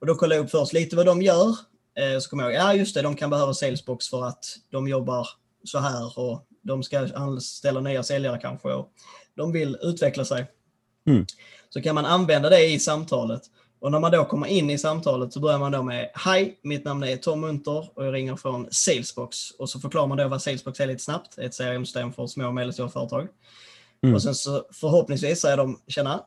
Och 0.00 0.06
då 0.06 0.14
kollar 0.14 0.36
jag 0.36 0.44
upp 0.44 0.50
först 0.50 0.72
lite 0.72 0.96
vad 0.96 1.06
de 1.06 1.22
gör. 1.22 1.48
Eh, 1.98 2.18
så 2.20 2.30
kommer 2.30 2.42
jag 2.42 2.52
ihåg, 2.52 2.60
ja 2.60 2.74
just 2.74 2.94
det, 2.94 3.02
de 3.02 3.16
kan 3.16 3.30
behöva 3.30 3.54
Salesbox 3.54 4.08
för 4.08 4.24
att 4.24 4.44
de 4.70 4.88
jobbar 4.88 5.28
så 5.64 5.78
här 5.78 6.18
och 6.18 6.46
de 6.64 6.82
ska 6.82 7.08
anställa 7.14 7.80
nya 7.80 8.02
säljare 8.02 8.38
kanske 8.42 8.68
och 8.68 8.92
de 9.36 9.52
vill 9.52 9.76
utveckla 9.82 10.24
sig. 10.24 10.46
Mm. 11.06 11.26
Så 11.70 11.82
kan 11.82 11.94
man 11.94 12.04
använda 12.04 12.50
det 12.50 12.66
i 12.66 12.78
samtalet. 12.78 13.42
Och 13.80 13.92
när 13.92 14.00
man 14.00 14.12
då 14.12 14.24
kommer 14.24 14.46
in 14.46 14.70
i 14.70 14.78
samtalet 14.78 15.32
så 15.32 15.40
börjar 15.40 15.58
man 15.58 15.72
då 15.72 15.82
med 15.82 16.10
Hej, 16.14 16.58
mitt 16.62 16.84
namn 16.84 17.02
är 17.02 17.16
Tom 17.16 17.40
Munter 17.40 17.88
och 17.94 18.06
jag 18.06 18.14
ringer 18.14 18.36
från 18.36 18.66
Salesbox. 18.70 19.50
Och 19.50 19.70
så 19.70 19.80
förklarar 19.80 20.06
man 20.06 20.18
då 20.18 20.28
vad 20.28 20.42
Salesbox 20.42 20.80
är 20.80 20.86
lite 20.86 21.02
snabbt, 21.02 21.38
ett 21.38 21.56
CRM-system 21.56 22.12
för 22.12 22.26
små 22.26 22.46
och 22.46 22.54
medelstora 22.54 22.88
företag. 22.88 23.28
Mm. 24.02 24.14
Och 24.14 24.22
sen 24.22 24.34
så 24.34 24.66
förhoppningsvis 24.72 25.40
säger 25.40 25.56
de 25.56 25.80
tjena. 25.88 26.20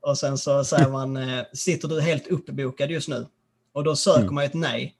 Och 0.00 0.18
sen 0.18 0.38
så 0.38 0.64
säger 0.64 0.88
man, 0.88 1.16
eh, 1.16 1.44
sitter 1.52 1.88
du 1.88 2.00
helt 2.00 2.26
uppbokad 2.26 2.90
just 2.90 3.08
nu? 3.08 3.26
Och 3.72 3.84
då 3.84 3.96
söker 3.96 4.20
mm. 4.20 4.34
man 4.34 4.44
ett 4.44 4.54
nej. 4.54 4.94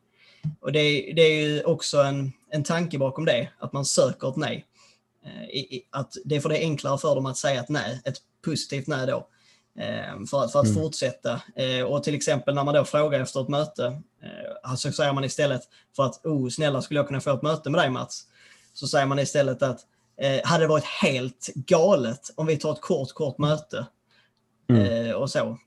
Och 0.60 0.72
det, 0.72 1.12
det 1.16 1.22
är 1.22 1.46
ju 1.46 1.62
också 1.64 1.98
en, 1.98 2.32
en 2.50 2.64
tanke 2.64 2.98
bakom 2.98 3.24
det, 3.24 3.48
att 3.58 3.72
man 3.72 3.84
söker 3.84 4.28
ett 4.28 4.36
nej. 4.36 4.66
Eh, 5.24 5.80
att 5.90 6.16
det 6.24 6.36
är 6.36 6.40
för 6.40 6.48
det 6.48 6.58
är 6.58 6.62
enklare 6.62 6.98
för 6.98 7.14
dem 7.14 7.26
att 7.26 7.36
säga 7.36 7.60
ett 7.60 7.68
nej, 7.68 8.00
ett 8.04 8.16
positivt 8.44 8.86
nej 8.86 9.06
då. 9.06 9.28
Eh, 9.78 10.26
för, 10.30 10.48
för 10.48 10.60
att 10.60 10.66
mm. 10.66 10.82
fortsätta. 10.82 11.42
Eh, 11.56 11.84
och 11.84 12.04
till 12.04 12.14
exempel 12.14 12.54
när 12.54 12.64
man 12.64 12.74
då 12.74 12.84
frågar 12.84 13.20
efter 13.20 13.42
ett 13.42 13.48
möte, 13.48 14.02
så 14.22 14.68
alltså 14.68 14.92
säger 14.92 15.12
man 15.12 15.24
istället 15.24 15.62
för 15.96 16.02
att 16.02 16.26
oh, 16.26 16.48
snälla 16.48 16.82
skulle 16.82 17.00
jag 17.00 17.06
kunna 17.06 17.20
få 17.20 17.34
ett 17.34 17.42
möte 17.42 17.70
med 17.70 17.80
dig 17.80 17.90
Mats? 17.90 18.26
Så 18.72 18.88
säger 18.88 19.06
man 19.06 19.18
istället 19.18 19.62
att 19.62 19.80
hade 20.44 20.64
det 20.64 20.68
varit 20.68 20.84
helt 20.84 21.50
galet 21.54 22.20
om 22.34 22.46
vi 22.46 22.56
tar 22.56 22.72
ett 22.72 22.80
kort, 22.80 23.12
kort 23.12 23.38
möte 23.38 23.86
mm. 24.70 25.16
och 25.16 25.30
så. 25.30 25.58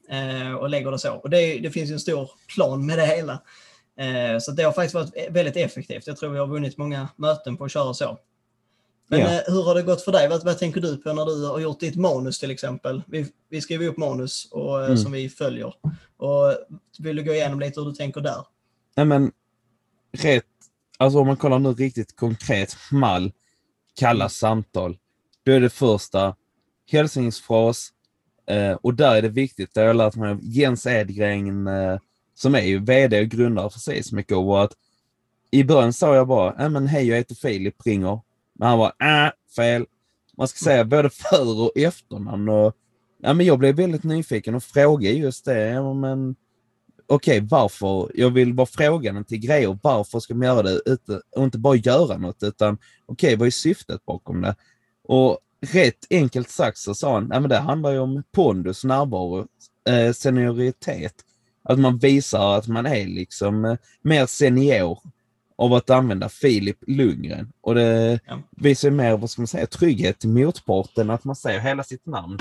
och 0.60 0.70
lägger 0.70 0.92
det 0.92 1.00
så. 1.00 1.14
Och 1.14 1.30
det, 1.30 1.60
det 1.60 1.72
finns 1.72 1.92
en 1.92 2.00
stor 2.00 2.32
plan 2.56 2.86
med 2.86 2.98
det 2.98 3.06
hela. 3.06 3.42
så 4.40 4.52
det 4.52 4.64
har 4.64 4.72
faktiskt 4.72 4.96
varit 4.96 5.30
väldigt 5.30 5.56
effektivt. 5.56 6.08
Jag 6.08 6.18
tror 6.18 6.30
vi 6.30 6.40
har 6.40 6.48
vunnit 6.48 6.78
många 6.78 7.08
möten 7.16 7.58
på 7.58 7.66
att 7.66 7.72
köra 7.72 7.94
så. 7.94 8.18
Men 9.08 9.20
ja. 9.20 9.26
Eh, 9.26 9.42
hur 9.48 9.64
har 9.64 9.76
det 9.76 9.84
gått 9.84 10.02
för 10.02 10.12
dig? 10.12 10.30
Vad, 10.30 10.44
vad, 10.44 10.58
tänker 10.58 10.82
du 10.82 10.98
på 10.98 11.14
när 11.14 11.26
du 11.26 11.48
har 11.48 11.60
gjort 11.60 11.80
ditt 11.80 11.96
manus 11.96 12.40
till 12.40 12.52
exempel? 12.52 13.04
Vi, 13.08 13.28
vi 13.50 13.62
skriver 13.62 13.88
upp 13.88 13.98
manus 13.98 14.48
och, 14.52 14.80
eh, 14.80 14.86
mm. 14.86 14.98
som 14.98 15.12
vi 15.12 15.30
följer. 15.30 15.74
Och 16.18 16.54
vill 17.00 17.16
du 17.16 17.24
gå 17.24 17.34
igenom 17.34 17.60
lite 17.60 17.80
hur 17.80 17.88
du 17.88 17.96
tänker 17.96 18.22
där? 18.22 18.46
Nej 18.96 19.06
men, 19.06 19.32
rätt, 20.12 20.46
alltså 20.98 21.20
om 21.20 21.28
man 21.28 21.38
kollar 21.38 21.60
nu 21.60 21.74
riktigt 21.74 22.16
konkret, 22.16 22.76
mall, 22.92 23.32
kalla 24.00 24.30
samtal. 24.30 24.98
Då 25.44 25.52
är 25.52 25.60
det 25.60 25.70
första 25.70 26.36
hälsningsfras 26.92 27.90
eh, 28.48 28.72
och 28.72 28.94
där 28.94 29.16
är 29.16 29.22
det 29.22 29.30
viktigt, 29.30 29.74
det 29.74 29.80
har 29.80 29.88
jag 29.88 29.96
lärt 29.96 30.16
mig 30.16 30.30
av 30.30 30.40
Jens 30.42 30.86
Edgren 30.86 31.68
eh, 31.68 32.00
som 32.36 32.56
är 32.56 32.62
ju 32.62 32.80
VD 32.80 33.22
och 33.22 33.28
grundare 33.28 33.70
för 33.70 33.80
Seismico 33.80 34.56
att 34.56 34.72
i 35.52 35.64
början 35.64 35.94
sa 35.94 36.16
jag 36.16 36.28
bara, 36.28 36.70
men 36.70 36.88
hej 36.88 37.08
jag 37.08 37.18
heter 37.18 37.36
Filip, 37.36 37.86
ringer. 37.86 38.20
Men 38.60 38.68
han 38.68 38.78
var 38.78 38.94
äh, 39.00 39.32
fel. 39.56 39.86
Man 40.38 40.48
ska 40.48 40.58
säga 40.58 40.86
både 40.86 41.10
för 41.10 41.62
och 41.62 41.72
efternamn. 41.76 42.50
Och, 42.50 42.66
eh, 42.66 42.72
ja, 43.22 43.34
men 43.34 43.46
jag 43.46 43.60
blev 43.60 43.76
väldigt 43.76 44.04
nyfiken 44.04 44.56
och 44.56 44.64
frågade 44.64 45.16
just 45.16 45.46
det. 45.46 45.68
Ja, 45.68 45.94
men, 45.94 46.36
Okej, 47.10 47.38
okay, 47.38 47.48
varför? 47.50 48.12
Jag 48.16 48.30
vill 48.30 48.54
bara 48.54 48.68
fråga 48.68 49.14
den 49.14 49.26
till 49.26 49.40
grejer. 49.40 49.78
Varför 49.84 50.20
ska 50.20 50.36
man 50.36 50.48
göra 50.48 50.62
det 50.62 50.80
och 51.36 51.44
inte 51.44 51.58
bara 51.58 51.76
göra 51.76 52.18
något? 52.18 52.44
Utan 52.44 52.74
okej, 53.06 53.28
okay, 53.28 53.36
vad 53.36 53.48
är 53.48 53.52
syftet 53.52 54.06
bakom 54.06 54.42
det? 54.42 54.56
Och 55.04 55.40
rätt 55.62 56.08
enkelt 56.10 56.50
sagt 56.50 56.78
så 56.78 56.96
sa 56.96 57.14
han, 57.14 57.30
ja, 57.32 57.40
men 57.40 57.50
det 57.50 57.58
handlar 57.58 57.92
ju 57.92 58.00
om 58.00 58.24
pondus, 58.32 58.84
närvaro, 58.84 59.48
eh, 59.90 60.14
senioritet. 60.14 61.14
Att 61.64 61.80
man 61.80 61.98
visar 61.98 62.58
att 62.58 62.68
man 62.68 62.86
är 62.86 63.06
liksom 63.06 63.66
eh, 63.66 63.78
mer 64.02 64.26
senior 64.26 65.00
av 65.58 65.74
att 65.74 65.90
använda 65.90 66.30
Filip 66.30 66.78
Lundgren. 66.88 67.52
Och 67.62 67.76
det 67.76 68.20
ja. 68.26 68.40
visar 68.50 68.92
mer, 68.92 69.18
vad 69.18 69.30
ska 69.30 69.42
man 69.42 69.48
säga, 69.48 69.68
trygghet 69.68 70.20
till 70.20 70.30
motparten 70.30 71.10
att 71.10 71.24
man 71.24 71.36
säger 71.36 71.60
hela 71.60 71.84
sitt 71.84 72.06
namn. 72.06 72.40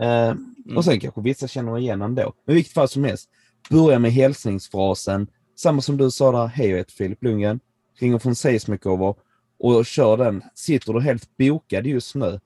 Eh, 0.00 0.28
mm. 0.28 0.76
Och 0.76 0.84
sen 0.84 1.00
kanske 1.00 1.20
vissa 1.20 1.48
känner 1.48 1.78
igen 1.78 2.02
ändå. 2.02 2.32
Men 2.44 2.52
i 2.52 2.56
vilket 2.56 2.74
fall 2.74 2.88
som 2.88 3.04
helst, 3.04 3.28
börja 3.70 3.98
med 3.98 4.12
hälsningsfrasen. 4.12 5.26
Samma 5.56 5.82
som 5.82 5.96
du 5.96 6.10
sa 6.10 6.32
där, 6.32 6.46
hej 6.46 6.68
jag 6.68 6.76
heter 6.76 6.92
Filip 6.92 7.22
Lundgren, 7.22 7.60
ringer 7.98 8.18
från 8.18 8.34
Seismikover 8.34 9.14
och 9.58 9.86
kör 9.86 10.16
den. 10.16 10.42
Sitter 10.54 10.92
du 10.92 11.00
helt 11.00 11.36
bokad 11.36 11.86
just 11.86 12.14
nu? 12.14 12.40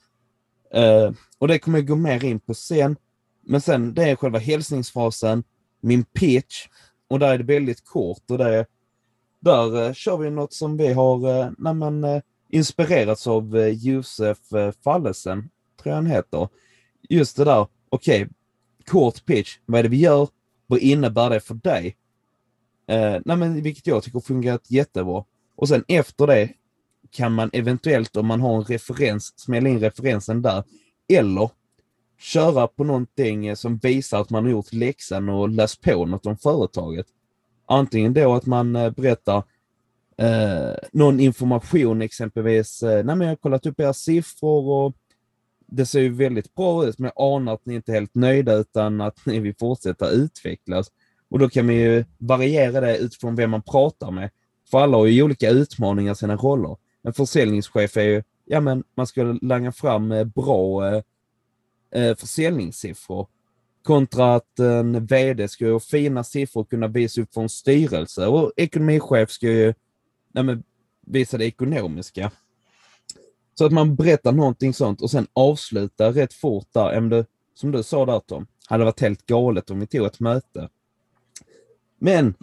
Eh, 0.75 1.12
och 1.38 1.49
det 1.49 1.59
kommer 1.59 1.78
jag 1.78 1.87
gå 1.87 1.97
mer 1.97 2.25
in 2.25 2.40
på 2.40 2.54
sen. 2.54 2.97
Men 3.47 3.61
sen 3.61 3.94
det 3.94 4.11
är 4.11 4.16
själva 4.16 4.38
hälsningsfrasen, 4.38 5.44
min 5.80 6.04
pitch 6.04 6.66
och 7.09 7.18
där 7.18 7.35
är 7.35 7.38
det 7.38 7.44
väldigt 7.44 7.85
kort 7.85 8.30
och 8.30 8.38
det 8.38 8.54
är 8.56 8.66
där 9.40 9.87
eh, 9.87 9.92
kör 9.92 10.16
vi 10.16 10.30
något 10.30 10.52
som 10.52 10.76
vi 10.76 10.92
har 10.92 11.40
eh, 11.40 11.50
nej, 11.59 12.14
eh, 12.14 12.23
inspirerats 12.49 13.26
av 13.26 13.56
eh, 13.56 13.68
Josef 13.68 14.52
eh, 14.52 14.73
Fallesen, 14.85 15.50
tror 15.82 15.90
jag 15.90 15.94
han 15.94 16.06
heter. 16.06 16.49
Just 17.09 17.37
det 17.37 17.44
där, 17.44 17.66
okej, 17.88 18.23
okay, 18.23 18.35
kort 18.87 19.25
pitch, 19.25 19.59
vad 19.66 19.78
är 19.78 19.82
det 19.82 19.88
vi 19.88 20.00
gör? 20.00 20.28
Vad 20.66 20.78
innebär 20.78 21.30
det 21.30 21.40
för 21.40 21.54
dig? 21.54 21.97
Eh, 22.87 23.20
nej, 23.25 23.37
men, 23.37 23.62
vilket 23.62 23.87
jag 23.87 24.02
tycker 24.02 24.20
fungerat 24.20 24.70
jättebra. 24.70 25.25
Och 25.56 25.68
sen 25.68 25.85
efter 25.88 26.26
det 26.26 26.49
kan 27.11 27.32
man 27.32 27.50
eventuellt, 27.52 28.16
om 28.16 28.26
man 28.26 28.40
har 28.40 28.56
en 28.56 28.64
referens, 28.64 29.38
smälla 29.38 29.68
in 29.68 29.80
referensen 29.80 30.42
där. 30.42 30.64
Eller 31.09 31.50
köra 32.18 32.66
på 32.66 32.85
någonting 32.85 33.47
eh, 33.47 33.54
som 33.54 33.78
visar 33.78 34.20
att 34.20 34.30
man 34.30 34.44
har 34.44 34.50
gjort 34.50 34.73
läxan 34.73 35.28
och 35.28 35.49
läst 35.49 35.80
på 35.80 36.06
något 36.06 36.26
om 36.26 36.37
företaget. 36.37 37.06
Antingen 37.72 38.12
då 38.12 38.34
att 38.34 38.46
man 38.46 38.76
eh, 38.76 38.90
berättar 38.90 39.42
eh, 40.16 40.74
någon 40.92 41.20
information 41.20 42.02
exempelvis. 42.02 42.82
Eh, 42.82 43.04
nej 43.04 43.16
men 43.16 43.20
jag 43.20 43.28
har 43.28 43.36
kollat 43.36 43.66
upp 43.66 43.80
era 43.80 43.92
siffror 43.92 44.68
och 44.68 44.96
det 45.66 45.86
ser 45.86 46.00
ju 46.00 46.08
väldigt 46.08 46.54
bra 46.54 46.86
ut 46.86 46.98
men 46.98 47.10
jag 47.14 47.34
anar 47.34 47.54
att 47.54 47.66
ni 47.66 47.74
inte 47.74 47.92
är 47.92 47.94
helt 47.94 48.14
nöjda 48.14 48.54
utan 48.54 49.00
att 49.00 49.26
ni 49.26 49.38
vill 49.40 49.54
fortsätta 49.60 50.08
utvecklas. 50.08 50.90
Och 51.28 51.38
då 51.38 51.48
kan 51.48 51.66
man 51.66 51.74
ju 51.74 52.04
variera 52.18 52.80
det 52.80 52.98
utifrån 52.98 53.36
vem 53.36 53.50
man 53.50 53.62
pratar 53.62 54.10
med. 54.10 54.30
För 54.70 54.78
alla 54.78 54.96
har 54.96 55.06
ju 55.06 55.22
olika 55.22 55.50
utmaningar 55.50 56.12
i 56.12 56.16
sina 56.16 56.36
roller. 56.36 56.76
En 57.02 57.12
försäljningschef 57.12 57.96
är 57.96 58.02
ju, 58.02 58.22
ja 58.44 58.60
men 58.60 58.84
man 58.94 59.06
ska 59.06 59.22
langa 59.42 59.72
fram 59.72 60.12
eh, 60.12 60.24
bra 60.24 60.88
eh, 60.88 61.02
eh 61.90 62.16
försäljningssiffror. 62.16 63.26
Kontra 63.82 64.34
att 64.34 64.58
en 64.58 65.06
VD 65.06 65.49
ska 65.49 65.64
ju 65.64 65.72
ha 65.72 65.80
fina 65.80 66.25
siffror 66.25 66.64
kunna 66.64 66.87
visa 66.87 67.20
upp 67.20 67.34
för 67.34 67.40
en 67.40 67.49
styrelse 67.49 68.26
och 68.26 68.52
ekonomichef 68.56 69.30
ska 69.30 69.46
ju 69.46 69.75
nej 70.32 70.44
men, 70.44 70.62
visa 71.06 71.38
det 71.38 71.44
ekonomiska. 71.44 72.30
Så 73.54 73.66
att 73.66 73.72
man 73.72 73.96
berättar 73.96 74.32
någonting 74.32 74.75
sånt 74.75 75.02
och 75.02 75.10
sen 75.10 75.26
avslutar 75.32 76.12
rätt 76.12 76.34
fort 76.34 76.66
där. 76.72 77.00
Det, 77.00 77.26
som 77.54 77.70
du 77.72 77.82
sa 77.82 78.06
där 78.06 78.20
Tom, 78.20 78.46
hade 78.66 78.84
varit 78.84 79.00
helt 79.00 79.26
galet 79.26 79.70
om 79.70 79.80
vi 79.80 79.87
tog 79.87 80.06
ett 80.06 80.20
möte. 80.20 80.68
Men 81.99 82.34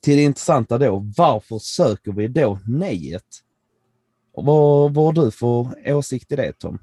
till 0.00 0.16
det 0.16 0.22
intressanta 0.22 0.78
då, 0.78 1.12
varför 1.16 1.58
söker 1.58 2.12
vi 2.12 2.28
då 2.28 2.58
nejet? 2.66 3.42
Vad, 4.32 4.94
vad 4.94 5.04
har 5.04 5.24
du 5.24 5.30
för 5.30 5.68
åsikt 5.94 6.32
i 6.32 6.36
det 6.36 6.52
Tom? 6.52 6.78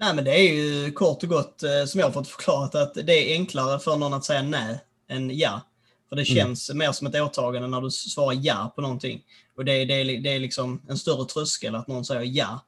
Nej 0.00 0.14
men 0.14 0.24
det 0.24 0.30
är 0.30 0.52
ju 0.52 0.92
kort 0.92 1.22
och 1.22 1.28
gott 1.28 1.62
eh, 1.62 1.84
som 1.84 2.00
jag 2.00 2.06
har 2.06 2.12
fått 2.12 2.28
förklarat 2.28 2.74
att 2.74 2.94
det 2.94 3.32
är 3.32 3.34
enklare 3.34 3.78
för 3.78 3.96
någon 3.96 4.14
att 4.14 4.24
säga 4.24 4.42
nej 4.42 4.80
än 5.08 5.38
ja. 5.38 5.60
För 6.08 6.16
det 6.16 6.30
mm. 6.30 6.36
känns 6.36 6.70
mm. 6.70 6.78
mer 6.78 6.92
som 6.92 7.06
ett 7.06 7.14
åtagande 7.14 7.68
när 7.68 7.80
du 7.80 7.90
svarar 7.90 8.38
ja 8.42 8.72
på 8.76 8.82
någonting. 8.82 9.22
Och 9.56 9.64
det, 9.64 9.84
det, 9.84 10.04
det 10.04 10.34
är 10.34 10.38
liksom 10.38 10.82
en 10.88 10.98
större 10.98 11.24
tröskel 11.24 11.74
att 11.74 11.88
någon 11.88 12.04
säger 12.04 12.22
ja 12.22 12.64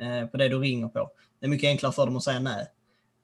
eh, 0.00 0.26
på 0.26 0.36
det 0.36 0.48
du 0.48 0.58
ringer 0.58 0.88
på. 0.88 1.10
Det 1.40 1.46
är 1.46 1.50
mycket 1.50 1.68
enklare 1.68 1.92
för 1.92 2.06
dem 2.06 2.16
att 2.16 2.24
säga 2.24 2.40
nej. 2.40 2.66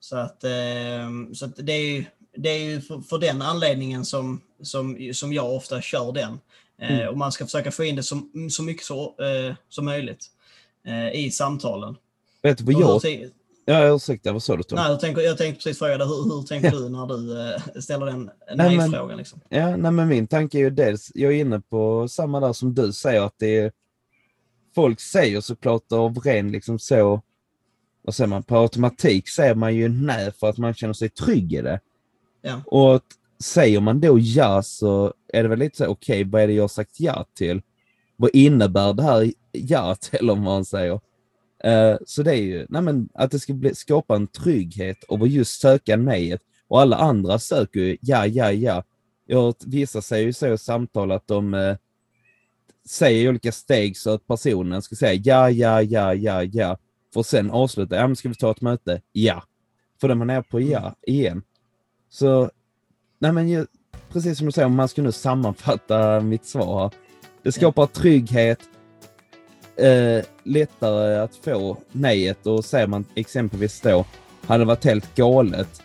Så 0.00 0.16
att, 0.16 0.44
eh, 0.44 1.08
så 1.34 1.44
att 1.44 1.56
det 1.56 1.72
är 1.72 1.92
ju, 1.92 2.04
det 2.36 2.48
är 2.48 2.64
ju 2.64 2.80
för, 2.80 3.00
för, 3.00 3.18
den 3.18 3.42
anledningen 3.42 4.04
som, 4.04 4.40
som, 4.62 5.10
som 5.14 5.32
jag 5.32 5.54
ofta 5.54 5.82
kör 5.82 6.12
den. 6.12 6.40
Eh, 6.78 6.94
mm. 6.94 7.08
Och 7.08 7.18
man 7.18 7.32
ska 7.32 7.44
försöka 7.44 7.70
få 7.70 7.84
in 7.84 7.96
det 7.96 8.02
så, 8.02 8.20
så 8.50 8.62
mycket 8.62 8.84
så, 8.84 9.14
som 9.68 9.84
möjligt 9.84 10.26
i 11.12 11.30
samtalen. 11.30 11.96
Vet 12.42 12.58
du 12.58 12.64
vad 12.64 13.02
jag... 13.04 13.30
Ja, 13.64 13.94
ursäkta, 13.94 14.32
vad 14.32 14.42
sa 14.42 14.56
du 14.56 14.62
Tom? 14.62 14.76
Nej, 14.76 14.90
jag, 14.90 15.00
tänker, 15.00 15.22
jag 15.22 15.38
tänkte 15.38 15.56
precis 15.56 15.78
fråga 15.78 15.98
dig, 15.98 16.06
hur, 16.06 16.22
hur 16.22 16.42
tänker 16.42 16.72
ja. 16.72 16.78
du 16.78 16.88
när 16.88 17.06
du 17.06 17.54
äh, 17.54 17.80
ställer 17.80 18.06
den 18.06 18.30
nej-frågan? 18.54 19.18
Liksom? 19.18 19.40
Ja, 19.48 19.76
nej, 19.76 19.92
men 19.92 20.08
min 20.08 20.26
tanke 20.26 20.58
är 20.58 20.60
ju 20.60 20.70
dels, 20.70 21.12
jag 21.14 21.32
är 21.32 21.36
inne 21.36 21.60
på 21.60 22.08
samma 22.08 22.40
där 22.40 22.52
som 22.52 22.74
du 22.74 22.92
säger, 22.92 23.20
att 23.20 23.34
det 23.38 23.58
är, 23.58 23.72
folk 24.74 25.00
säger 25.00 25.40
såklart 25.40 25.92
av 25.92 26.18
ren 26.18 26.52
liksom 26.52 26.78
så, 26.78 27.22
vad 28.02 28.14
säger 28.14 28.28
man, 28.28 28.42
på 28.42 28.56
automatik 28.58 29.28
säger 29.28 29.54
man 29.54 29.74
ju 29.74 29.88
nej 29.88 30.32
för 30.32 30.48
att 30.48 30.58
man 30.58 30.74
känner 30.74 30.94
sig 30.94 31.08
trygg 31.08 31.52
i 31.52 31.62
det. 31.62 31.80
Ja. 32.42 32.60
Och 32.66 33.02
säger 33.42 33.80
man 33.80 34.00
då 34.00 34.18
ja 34.18 34.62
så 34.62 35.14
är 35.32 35.42
det 35.42 35.48
väl 35.48 35.58
lite 35.58 35.76
så, 35.76 35.86
okej, 35.86 36.20
okay, 36.20 36.30
vad 36.30 36.42
är 36.42 36.46
det 36.46 36.52
jag 36.52 36.62
har 36.62 36.68
sagt 36.68 37.00
ja 37.00 37.26
till? 37.34 37.62
Vad 38.16 38.30
innebär 38.32 38.92
det 38.92 39.02
här 39.02 39.32
ja 39.52 39.94
till, 39.94 40.30
om 40.30 40.40
man 40.40 40.64
säger? 40.64 41.00
Uh, 41.66 41.96
så 42.06 42.22
det 42.22 42.32
är 42.32 42.42
ju, 42.42 42.66
nej 42.68 42.82
men, 42.82 43.08
att 43.14 43.30
det 43.30 43.38
ska 43.38 43.52
bli, 43.52 43.74
skapa 43.74 44.16
en 44.16 44.26
trygghet 44.26 45.10
att 45.10 45.30
just 45.30 45.60
söka 45.60 45.96
nejet. 45.96 46.40
Och 46.68 46.80
alla 46.80 46.96
andra 46.96 47.38
söker 47.38 47.80
ju 47.80 47.96
ja, 48.00 48.26
ja, 48.26 48.52
ja. 48.52 48.84
Jag, 49.26 49.54
vissa 49.66 50.02
säger 50.02 50.26
ju 50.26 50.32
så 50.32 50.52
i 50.52 50.58
samtal 50.58 51.12
att 51.12 51.26
de 51.26 51.54
uh, 51.54 51.76
säger 52.86 53.28
olika 53.28 53.52
steg 53.52 53.96
så 53.96 54.10
att 54.10 54.26
personen 54.26 54.82
ska 54.82 54.96
säga 54.96 55.20
ja, 55.24 55.50
ja, 55.50 55.82
ja, 55.82 56.14
ja, 56.14 56.42
ja. 56.42 56.78
För 57.14 57.22
sen 57.22 57.50
avsluta, 57.50 57.96
ja 57.96 58.06
men 58.06 58.16
ska 58.16 58.28
vi 58.28 58.34
ta 58.34 58.50
ett 58.50 58.60
möte? 58.60 59.00
Ja. 59.12 59.42
För 60.00 60.08
då 60.08 60.14
man 60.14 60.30
är 60.30 60.42
på 60.42 60.60
ja 60.60 60.78
mm. 60.78 60.94
igen. 61.02 61.42
Så, 62.10 62.50
nej 63.18 63.32
men 63.32 63.48
ju, 63.48 63.66
precis 64.08 64.38
som 64.38 64.46
du 64.46 64.52
säger, 64.52 64.66
om 64.66 64.74
man 64.74 64.88
ska 64.88 65.02
nu 65.02 65.12
sammanfatta 65.12 66.20
mitt 66.20 66.44
svar 66.44 66.82
här. 66.82 66.90
Det 67.42 67.52
skapar 67.52 67.86
trygghet, 67.86 68.60
eh, 69.76 70.24
lättare 70.42 71.16
att 71.16 71.36
få 71.36 71.76
nejet 71.92 72.46
och 72.46 72.64
säger 72.64 72.86
man 72.86 73.04
exempelvis 73.14 73.80
då, 73.80 74.04
hade 74.46 74.64
varit 74.64 74.84
helt 74.84 75.14
galet. 75.14 75.82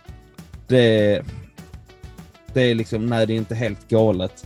Det, 0.67 1.21
det 2.53 2.61
är 2.61 2.75
liksom, 2.75 3.05
nej 3.05 3.25
det 3.27 3.33
är 3.33 3.37
inte 3.37 3.55
helt 3.55 3.87
galet. 3.87 4.45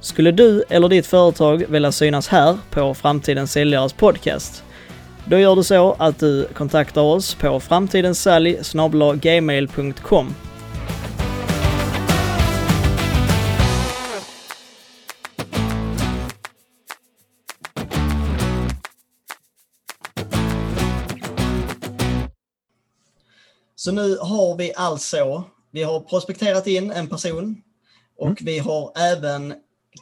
Skulle 0.00 0.30
du 0.30 0.64
eller 0.68 0.88
ditt 0.88 1.06
företag 1.06 1.64
vilja 1.68 1.92
synas 1.92 2.28
här 2.28 2.58
på 2.70 2.94
Framtidens 2.94 3.52
Säljares 3.52 3.92
podcast? 3.92 4.64
Då 5.24 5.38
gör 5.38 5.56
du 5.56 5.62
så 5.62 5.96
att 5.98 6.18
du 6.18 6.48
kontaktar 6.54 7.02
oss 7.02 7.34
på 7.34 7.60
framtidenssälj 7.60 8.58
Så 23.78 23.92
nu 23.92 24.16
har 24.16 24.56
vi 24.56 24.72
alltså, 24.76 25.44
vi 25.70 25.82
har 25.82 26.00
prospekterat 26.00 26.66
in 26.66 26.90
en 26.90 27.08
person 27.08 27.62
och 28.16 28.26
mm. 28.26 28.36
vi 28.40 28.58
har 28.58 28.92
även 28.96 29.54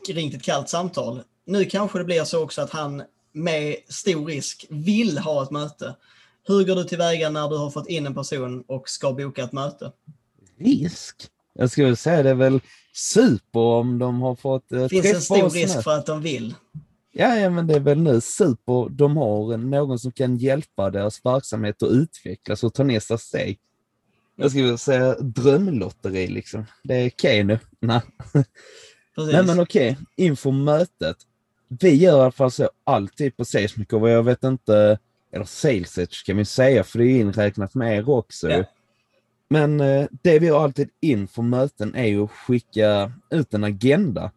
ringt 0.09 0.35
ett 0.35 0.43
kallt 0.43 0.69
samtal. 0.69 1.23
Nu 1.47 1.65
kanske 1.65 1.99
det 1.99 2.05
blir 2.05 2.25
så 2.25 2.43
också 2.43 2.63
att 2.63 2.71
han 2.71 3.03
med 3.33 3.77
stor 3.89 4.27
risk 4.27 4.67
vill 4.71 5.19
ha 5.19 5.43
ett 5.43 5.51
möte. 5.51 5.95
Hur 6.47 6.65
går 6.65 6.75
du 6.75 6.85
tillväga 6.85 7.31
när 7.31 7.49
du 7.49 7.57
har 7.57 7.71
fått 7.71 7.89
in 7.89 8.07
en 8.07 8.15
person 8.15 8.65
och 8.69 8.89
ska 8.89 9.13
boka 9.13 9.45
ett 9.45 9.53
möte? 9.53 9.93
Risk? 10.59 11.17
Jag 11.55 11.71
skulle 11.71 11.97
säga 11.97 12.23
det 12.23 12.31
är 12.31 12.35
väl 12.35 12.61
super 12.95 13.61
om 13.61 13.99
de 13.99 14.23
har 14.23 14.35
fått 14.35 14.69
Det 14.69 14.89
finns 14.89 15.15
en 15.15 15.21
stor 15.21 15.51
risk 15.51 15.83
för 15.83 15.99
att 15.99 16.07
de 16.07 16.23
vill. 16.23 16.55
Ja, 17.19 17.37
ja, 17.37 17.51
men 17.51 17.67
det 17.67 17.75
är 17.75 17.81
väl 17.81 17.99
nu 17.99 18.21
super. 18.21 18.89
De 18.89 19.17
har 19.17 19.57
någon 19.57 19.99
som 19.99 20.13
kan 20.13 20.37
hjälpa 20.37 20.91
deras 20.91 21.25
verksamhet 21.25 21.83
att 21.83 21.91
utvecklas 21.91 22.65
och 22.65 22.75
ta 22.75 22.85
nästa 22.85 23.19
steg. 23.19 23.59
Jag 24.37 24.51
skulle 24.51 24.79
säga 24.79 25.15
drömlotteri 25.15 26.27
liksom. 26.27 26.65
Det 26.85 26.95
är 26.95 27.09
okej 27.09 27.45
okay 27.45 27.45
nu. 27.45 27.59
Nej. 27.81 28.01
Nej 29.17 29.47
men 29.47 29.61
okej, 29.61 29.93
okay. 29.93 30.05
inför 30.27 30.51
mötet. 30.51 31.17
Vi 31.69 31.95
gör 31.95 32.19
i 32.19 32.21
alla 32.21 32.31
fall 32.31 32.51
så 32.51 32.71
alltid 32.85 33.37
på 33.37 33.45
Salesmaker 33.45 34.03
och 34.03 34.11
jag 34.11 34.23
vet 34.23 34.45
inte, 34.45 34.99
eller 35.33 35.45
Sales 35.45 36.23
kan 36.27 36.37
vi 36.37 36.45
säga 36.45 36.85
för 36.85 36.99
det 36.99 37.05
är 37.05 37.21
inräknat 37.21 37.75
med 37.75 37.99
er 37.99 38.11
också. 38.11 38.51
Ja. 38.51 38.65
Men 39.49 39.81
eh, 39.81 40.07
det 40.23 40.39
vi 40.39 40.47
gör 40.47 40.65
alltid 40.65 40.89
inför 41.01 41.43
möten 41.43 41.95
är 41.95 42.07
ju 42.07 42.25
att 42.25 42.31
skicka 42.31 43.13
ut 43.31 43.55
en 43.55 43.65
agenda. 43.65 44.31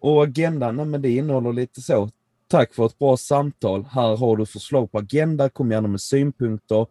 Och 0.00 0.22
agendan, 0.22 0.76
nej, 0.76 0.86
men 0.86 1.02
det 1.02 1.10
innehåller 1.10 1.52
lite 1.52 1.80
så. 1.80 2.10
Tack 2.48 2.74
för 2.74 2.86
ett 2.86 2.98
bra 2.98 3.16
samtal. 3.16 3.84
Här 3.84 4.16
har 4.16 4.36
du 4.36 4.46
förslag 4.46 4.92
på 4.92 4.98
agenda. 4.98 5.48
Kom 5.48 5.70
gärna 5.70 5.88
med 5.88 6.00
synpunkter. 6.00 6.86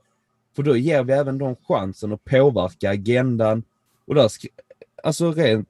För 0.56 0.64
då 0.64 0.78
ger 0.78 1.04
vi 1.04 1.14
även 1.14 1.38
dem 1.38 1.56
chansen 1.68 2.14
att 2.14 2.26
påverka 2.26 2.90
agendan. 2.90 3.64
Och 4.08 4.16
där, 4.16 4.32
alltså 5.04 5.32
rent 5.32 5.68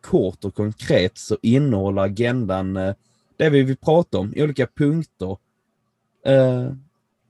kort 0.00 0.44
och 0.44 0.54
konkret 0.54 1.18
så 1.18 1.38
innehåller 1.42 2.02
agendan 2.02 2.76
eh, 2.76 2.94
det 3.36 3.50
vi 3.50 3.62
vill 3.62 3.76
prata 3.76 4.18
om 4.18 4.32
i 4.36 4.42
olika 4.42 4.66
punkter. 4.66 5.36
Eh, 6.26 6.72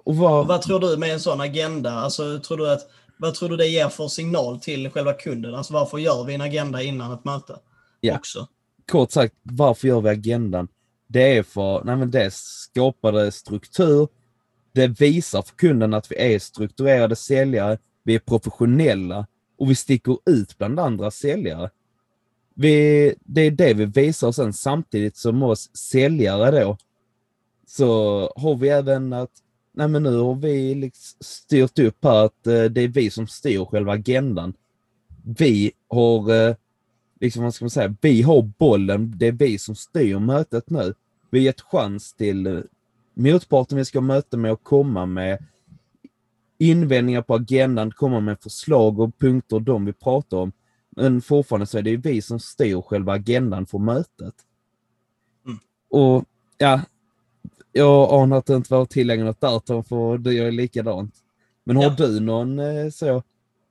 och 0.04 0.16
vad... 0.16 0.46
vad 0.46 0.62
tror 0.62 0.80
du 0.80 0.96
med 0.96 1.12
en 1.12 1.20
sån 1.20 1.40
agenda? 1.40 1.90
Alltså, 1.92 2.40
tror 2.40 2.58
du 2.58 2.70
att, 2.70 2.90
vad 3.16 3.34
tror 3.34 3.48
du 3.48 3.56
det 3.56 3.66
ger 3.66 3.88
för 3.88 4.08
signal 4.08 4.60
till 4.60 4.90
själva 4.90 5.12
kunden? 5.12 5.54
Alltså 5.54 5.72
varför 5.72 5.98
gör 5.98 6.24
vi 6.24 6.34
en 6.34 6.40
agenda 6.40 6.82
innan 6.82 7.12
ett 7.12 7.24
möte? 7.24 7.58
Ja. 8.00 8.16
Också? 8.16 8.48
Kort 8.86 9.10
sagt, 9.10 9.34
varför 9.42 9.88
gör 9.88 10.00
vi 10.00 10.08
agendan? 10.08 10.68
Det 11.08 11.36
är 11.36 11.42
för, 11.42 11.84
nej 11.84 11.96
men 11.96 12.10
det 12.10 12.34
skapar 12.34 13.30
struktur, 13.30 14.08
det 14.72 14.86
visar 14.86 15.42
för 15.42 15.56
kunden 15.56 15.94
att 15.94 16.10
vi 16.10 16.34
är 16.34 16.38
strukturerade 16.38 17.16
säljare, 17.16 17.78
vi 18.02 18.14
är 18.14 18.18
professionella 18.18 19.26
och 19.58 19.70
vi 19.70 19.74
sticker 19.74 20.18
ut 20.26 20.58
bland 20.58 20.80
andra 20.80 21.10
säljare. 21.10 21.70
Vi, 22.54 23.14
det 23.24 23.40
är 23.40 23.50
det 23.50 23.74
vi 23.74 23.84
visar 23.84 24.32
sen 24.32 24.52
samtidigt 24.52 25.16
som 25.16 25.42
oss 25.42 25.76
säljare 25.76 26.60
då. 26.60 26.76
Så 27.66 27.88
har 28.36 28.54
vi 28.54 28.68
även 28.68 29.12
att, 29.12 29.30
nej 29.74 29.88
men 29.88 30.02
nu 30.02 30.16
har 30.16 30.34
vi 30.34 30.74
liksom 30.74 31.16
styrt 31.20 31.78
upp 31.78 32.04
här 32.04 32.24
att 32.24 32.46
eh, 32.46 32.64
det 32.64 32.80
är 32.80 32.88
vi 32.88 33.10
som 33.10 33.26
styr 33.26 33.64
själva 33.64 33.92
agendan. 33.92 34.54
Vi 35.24 35.72
har, 35.88 36.30
eh, 36.34 36.54
liksom 37.22 37.42
vad 37.44 37.54
ska 37.54 37.64
man 37.64 37.70
säga, 37.70 37.94
vi 38.00 38.22
har 38.22 38.42
bollen, 38.42 39.12
det 39.16 39.26
är 39.26 39.32
vi 39.32 39.58
som 39.58 39.74
styr 39.74 40.18
mötet 40.18 40.70
nu. 40.70 40.94
Vi 41.30 41.38
har 41.38 41.44
gett 41.44 41.60
chans 41.60 42.14
till 42.14 42.46
eh, 42.46 42.60
motparten 43.14 43.78
vi 43.78 43.84
ska 43.84 44.00
möta 44.00 44.36
med 44.36 44.52
att 44.52 44.64
komma 44.64 45.06
med 45.06 45.44
invändningar 46.58 47.22
på 47.22 47.34
agendan, 47.34 47.90
komma 47.90 48.20
med 48.20 48.40
förslag 48.40 49.00
och 49.00 49.18
punkter 49.18 49.60
de 49.60 49.84
vi 49.84 49.92
pratar 49.92 50.36
om. 50.36 50.52
Men 50.90 51.22
fortfarande 51.22 51.66
så 51.66 51.78
är 51.78 51.82
det 51.82 51.96
vi 51.96 52.22
som 52.22 52.40
styr 52.40 52.80
själva 52.80 53.12
agendan 53.12 53.66
för 53.66 53.78
mötet. 53.78 54.34
Mm. 55.46 55.58
Och 55.90 56.24
ja, 56.58 56.80
jag 57.72 58.12
anar 58.12 58.36
att 58.36 58.46
det 58.46 58.54
inte 58.54 58.74
var 58.74 58.84
tillägnat 58.84 59.40
där 59.40 59.58
Tom, 59.58 59.84
för 59.84 60.18
du 60.18 60.32
gör 60.32 60.50
likadant. 60.50 61.14
Men 61.64 61.76
har 61.76 61.84
ja. 61.84 61.90
du 61.90 62.20
någon 62.20 62.58
eh, 62.58 62.90
så 62.90 63.22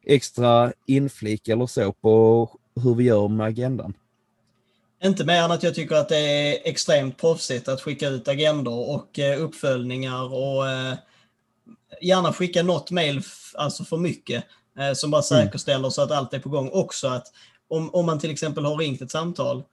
extra 0.04 0.74
inflik 0.86 1.48
eller 1.48 1.66
så 1.66 1.94
på 1.94 2.50
hur 2.76 2.96
vi 2.96 3.04
gör 3.04 3.28
med 3.28 3.48
agendan? 3.48 3.94
Inte 5.04 5.26
mer 5.26 5.42
än 5.42 5.52
att 5.52 5.64
jag 5.64 5.76
tycker 5.76 5.96
att 5.96 6.10
det 6.10 6.18
är 6.18 6.60
extremt 6.64 7.18
proffsigt 7.18 7.68
att 7.68 7.82
skicka 7.82 8.08
ut 8.08 8.28
agendor 8.28 8.90
och 8.90 9.20
eh, 9.20 9.44
uppföljningar 9.44 10.34
och 10.34 10.70
eh, 10.70 10.94
gärna 12.02 12.34
skicka 12.34 12.64
något 12.64 12.92
mail 12.92 13.22
alltså 13.54 13.84
för 13.84 13.98
mycket 13.98 14.44
som 14.96 15.12
bara 15.12 15.24
mm. 15.32 15.46
säkerställer 15.46 15.80
mm. 15.80 15.92
så 15.92 16.02
att 16.02 16.12
allt 16.12 16.34
är 16.34 16.40
på 16.40 16.50
gång. 16.50 16.70
Också 16.74 17.08
att 17.08 17.28
om, 17.68 17.90
om 17.94 18.06
man 18.06 18.20
till 18.20 18.32
exempel 18.32 18.66
har 18.66 18.78
ringt 18.78 19.02
ett 19.02 19.12
samtal 19.12 19.64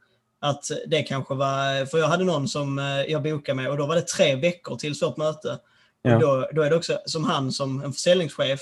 att 0.40 0.64
det 0.86 1.02
kanske 1.02 1.34
var, 1.34 1.86
för 1.86 1.98
jag 1.98 2.08
hade 2.08 2.24
någon 2.24 2.48
som 2.48 2.78
jag 3.08 3.22
bokade 3.22 3.56
med 3.56 3.70
och 3.70 3.76
då 3.76 3.86
var 3.86 3.94
det 3.94 4.02
tre 4.02 4.36
veckor 4.36 4.76
till 4.76 4.94
vårt 5.02 5.16
möte. 5.16 5.58
Ja. 6.02 6.14
Och 6.14 6.20
då, 6.20 6.48
då 6.52 6.62
är 6.62 6.70
det 6.70 6.76
också 6.76 6.98
som 7.06 7.24
han 7.24 7.52
som 7.52 7.82
en 7.82 7.92
försäljningschef 7.92 8.60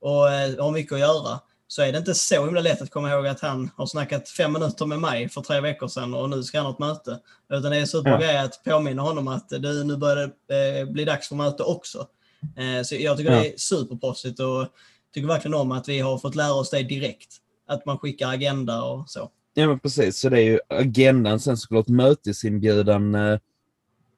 och 0.00 0.32
eh, 0.32 0.64
har 0.64 0.70
mycket 0.70 0.92
att 0.92 0.98
göra 0.98 1.40
så 1.68 1.82
är 1.82 1.92
det 1.92 1.98
inte 1.98 2.14
så 2.14 2.44
himla 2.44 2.60
lätt 2.60 2.82
att 2.82 2.90
komma 2.90 3.10
ihåg 3.10 3.26
att 3.26 3.40
han 3.40 3.70
har 3.76 3.86
snackat 3.86 4.28
fem 4.28 4.52
minuter 4.52 4.86
med 4.86 5.00
mig 5.00 5.28
för 5.28 5.40
tre 5.40 5.60
veckor 5.60 5.88
sedan 5.88 6.14
och 6.14 6.30
nu 6.30 6.42
ska 6.42 6.58
han 6.58 6.66
ha 6.66 6.72
ett 6.72 6.78
möte. 6.78 7.20
Utan 7.52 7.70
det 7.70 7.76
är 7.76 7.84
så 7.84 8.02
ja. 8.04 8.18
grej 8.18 8.38
att 8.38 8.64
påminna 8.64 9.02
honom 9.02 9.28
att 9.28 9.48
det 9.48 9.84
nu 9.84 9.96
börjar 9.96 10.30
det 10.48 10.80
eh, 10.80 10.86
bli 10.86 11.04
dags 11.04 11.28
för 11.28 11.36
möte 11.36 11.62
också. 11.62 12.08
Eh, 12.56 12.82
så 12.84 12.94
jag 12.94 13.16
tycker 13.16 13.32
ja. 13.32 13.38
det 13.38 13.54
är 13.54 13.56
superproffsigt 13.56 14.40
och 14.40 14.66
tycker 15.14 15.28
verkligen 15.28 15.54
om 15.54 15.72
att 15.72 15.88
vi 15.88 16.00
har 16.00 16.18
fått 16.18 16.34
lära 16.34 16.52
oss 16.52 16.70
det 16.70 16.82
direkt. 16.82 17.36
Att 17.68 17.86
man 17.86 17.98
skickar 17.98 18.28
agenda 18.28 18.82
och 18.82 19.10
så. 19.10 19.30
Ja 19.54 19.66
men 19.66 19.78
precis, 19.78 20.18
så 20.18 20.28
det 20.28 20.40
är 20.40 20.44
ju 20.44 20.60
agendan, 20.68 21.40
sen 21.40 21.56
såklart 21.56 21.88
mötesinbjudan 21.88 23.14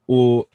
och 0.07 0.45